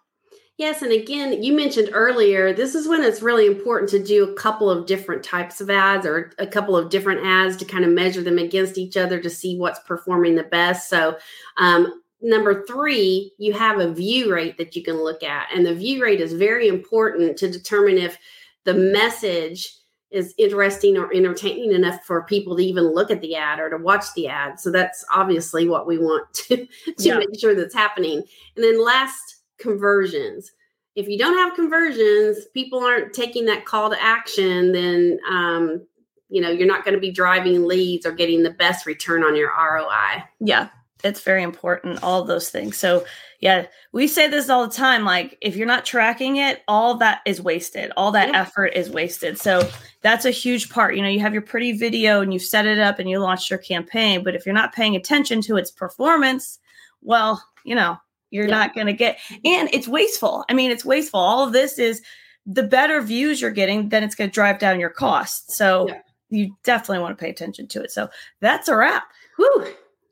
yes 0.59 0.83
and 0.83 0.91
again 0.91 1.41
you 1.41 1.51
mentioned 1.51 1.89
earlier 1.91 2.53
this 2.53 2.75
is 2.75 2.87
when 2.87 3.03
it's 3.03 3.23
really 3.23 3.47
important 3.47 3.89
to 3.89 4.01
do 4.01 4.23
a 4.23 4.33
couple 4.35 4.69
of 4.69 4.85
different 4.85 5.23
types 5.23 5.59
of 5.59 5.71
ads 5.71 6.05
or 6.05 6.31
a 6.37 6.45
couple 6.45 6.77
of 6.77 6.91
different 6.91 7.25
ads 7.25 7.57
to 7.57 7.65
kind 7.65 7.83
of 7.83 7.89
measure 7.89 8.21
them 8.21 8.37
against 8.37 8.77
each 8.77 8.95
other 8.95 9.19
to 9.19 9.29
see 9.29 9.57
what's 9.57 9.79
performing 9.79 10.35
the 10.35 10.43
best 10.43 10.87
so 10.87 11.17
um, 11.57 12.01
number 12.21 12.65
three, 12.65 13.33
you 13.37 13.53
have 13.53 13.79
a 13.79 13.93
view 13.93 14.33
rate 14.33 14.57
that 14.57 14.75
you 14.75 14.83
can 14.83 14.95
look 14.95 15.23
at. 15.23 15.47
And 15.53 15.65
the 15.65 15.75
view 15.75 16.03
rate 16.03 16.21
is 16.21 16.33
very 16.33 16.67
important 16.67 17.37
to 17.37 17.49
determine 17.49 17.97
if 17.97 18.17
the 18.65 18.73
message 18.73 19.75
is 20.11 20.33
interesting 20.37 20.97
or 20.97 21.13
entertaining 21.13 21.71
enough 21.71 22.03
for 22.03 22.23
people 22.23 22.57
to 22.57 22.63
even 22.63 22.83
look 22.83 23.11
at 23.11 23.21
the 23.21 23.35
ad 23.35 23.59
or 23.59 23.69
to 23.69 23.77
watch 23.77 24.05
the 24.15 24.27
ad. 24.27 24.59
So 24.59 24.71
that's 24.71 25.05
obviously 25.13 25.69
what 25.69 25.85
we 25.85 25.97
want 25.97 26.31
to, 26.33 26.57
to 26.85 26.93
yeah. 26.97 27.17
make 27.19 27.39
sure 27.39 27.53
that's 27.53 27.75
happening. 27.75 28.23
And 28.55 28.63
then 28.63 28.83
last, 28.83 29.38
conversions. 29.59 30.51
If 30.95 31.07
you 31.07 31.17
don't 31.17 31.37
have 31.37 31.55
conversions, 31.55 32.45
people 32.53 32.83
aren't 32.83 33.13
taking 33.13 33.45
that 33.45 33.65
call 33.65 33.89
to 33.89 34.01
action, 34.01 34.71
then 34.71 35.19
um, 35.29 35.85
you 36.29 36.41
know, 36.41 36.49
you're 36.49 36.67
not 36.67 36.83
going 36.83 36.95
to 36.95 36.99
be 36.99 37.11
driving 37.11 37.65
leads 37.65 38.05
or 38.05 38.11
getting 38.11 38.43
the 38.43 38.51
best 38.51 38.85
return 38.85 39.23
on 39.23 39.35
your 39.35 39.49
ROI. 39.49 40.23
Yeah 40.39 40.69
it's 41.03 41.21
very 41.21 41.43
important 41.43 42.01
all 42.03 42.23
those 42.23 42.49
things 42.49 42.77
so 42.77 43.05
yeah 43.39 43.65
we 43.93 44.07
say 44.07 44.27
this 44.27 44.49
all 44.49 44.67
the 44.67 44.73
time 44.73 45.05
like 45.05 45.37
if 45.41 45.55
you're 45.55 45.67
not 45.67 45.85
tracking 45.85 46.37
it 46.37 46.61
all 46.67 46.95
that 46.95 47.21
is 47.25 47.41
wasted 47.41 47.91
all 47.95 48.11
that 48.11 48.29
yeah. 48.29 48.41
effort 48.41 48.67
is 48.75 48.89
wasted 48.89 49.39
so 49.39 49.67
that's 50.01 50.25
a 50.25 50.31
huge 50.31 50.69
part 50.69 50.95
you 50.95 51.01
know 51.01 51.07
you 51.07 51.19
have 51.19 51.33
your 51.33 51.41
pretty 51.41 51.71
video 51.71 52.21
and 52.21 52.33
you 52.33 52.39
set 52.39 52.65
it 52.65 52.79
up 52.79 52.99
and 52.99 53.09
you 53.09 53.19
launched 53.19 53.49
your 53.49 53.59
campaign 53.59 54.23
but 54.23 54.35
if 54.35 54.45
you're 54.45 54.53
not 54.53 54.73
paying 54.73 54.95
attention 54.95 55.41
to 55.41 55.55
its 55.55 55.71
performance 55.71 56.59
well 57.01 57.41
you 57.63 57.75
know 57.75 57.97
you're 58.31 58.47
yeah. 58.47 58.55
not 58.55 58.75
going 58.75 58.87
to 58.87 58.93
get 58.93 59.17
and 59.43 59.69
it's 59.73 59.87
wasteful 59.87 60.45
i 60.49 60.53
mean 60.53 60.71
it's 60.71 60.85
wasteful 60.85 61.19
all 61.19 61.45
of 61.45 61.53
this 61.53 61.79
is 61.79 62.01
the 62.45 62.63
better 62.63 63.01
views 63.01 63.41
you're 63.41 63.51
getting 63.51 63.89
then 63.89 64.03
it's 64.03 64.15
going 64.15 64.29
to 64.29 64.33
drive 64.33 64.59
down 64.59 64.79
your 64.79 64.89
cost 64.89 65.51
so 65.51 65.87
yeah. 65.87 65.99
you 66.29 66.55
definitely 66.63 67.01
want 67.01 67.17
to 67.17 67.21
pay 67.23 67.29
attention 67.29 67.67
to 67.67 67.81
it 67.81 67.91
so 67.91 68.09
that's 68.39 68.67
a 68.67 68.75
wrap 68.75 69.03
Whew. 69.39 69.67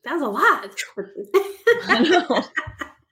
That's 0.05 0.21
a 0.21 0.27
lot. 0.27 0.63
I 1.83 1.99
know. 1.99 2.43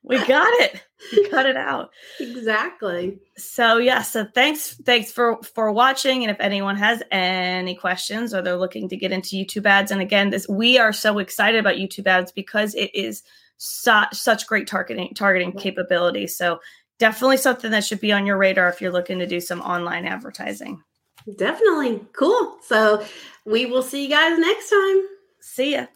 We 0.02 0.18
got 0.26 0.48
it. 0.62 0.82
We 1.12 1.28
cut 1.28 1.46
it 1.46 1.58
out. 1.58 1.90
Exactly. 2.22 3.20
So 3.36 3.78
yeah, 3.78 4.02
so 4.02 4.26
thanks 4.34 4.76
thanks 4.86 5.12
for 5.12 5.42
for 5.44 5.72
watching 5.74 6.24
and 6.24 6.32
if 6.32 6.40
anyone 6.40 6.78
has 6.78 7.04
any 7.12 7.76
questions 7.76 8.34
or 8.34 8.42
they're 8.42 8.56
looking 8.56 8.88
to 8.90 8.98
get 8.98 9.12
into 9.12 9.36
YouTube 9.36 9.66
ads 9.66 9.92
and 9.92 10.00
again 10.00 10.30
this 10.30 10.48
we 10.48 10.78
are 10.78 10.94
so 10.94 11.20
excited 11.20 11.60
about 11.60 11.76
YouTube 11.76 12.08
ads 12.08 12.32
because 12.32 12.76
it 12.76 12.96
is 12.96 13.24
su- 13.58 14.12
such 14.14 14.48
great 14.48 14.68
targeting 14.68 15.14
targeting 15.14 15.54
capability. 15.54 16.28
So 16.28 16.60
definitely 17.00 17.38
something 17.38 17.72
that 17.72 17.84
should 17.84 18.00
be 18.00 18.12
on 18.12 18.26
your 18.26 18.38
radar 18.38 18.70
if 18.70 18.82
you're 18.82 18.92
looking 18.92 19.20
to 19.20 19.28
do 19.28 19.40
some 19.40 19.62
online 19.62 20.06
advertising. 20.06 20.82
Definitely. 21.38 22.02
Cool. 22.14 22.58
So 22.64 23.04
we 23.46 23.66
will 23.66 23.84
see 23.84 24.04
you 24.04 24.10
guys 24.10 24.38
next 24.38 24.70
time. 24.70 25.02
See 25.42 25.74
ya. 25.74 25.88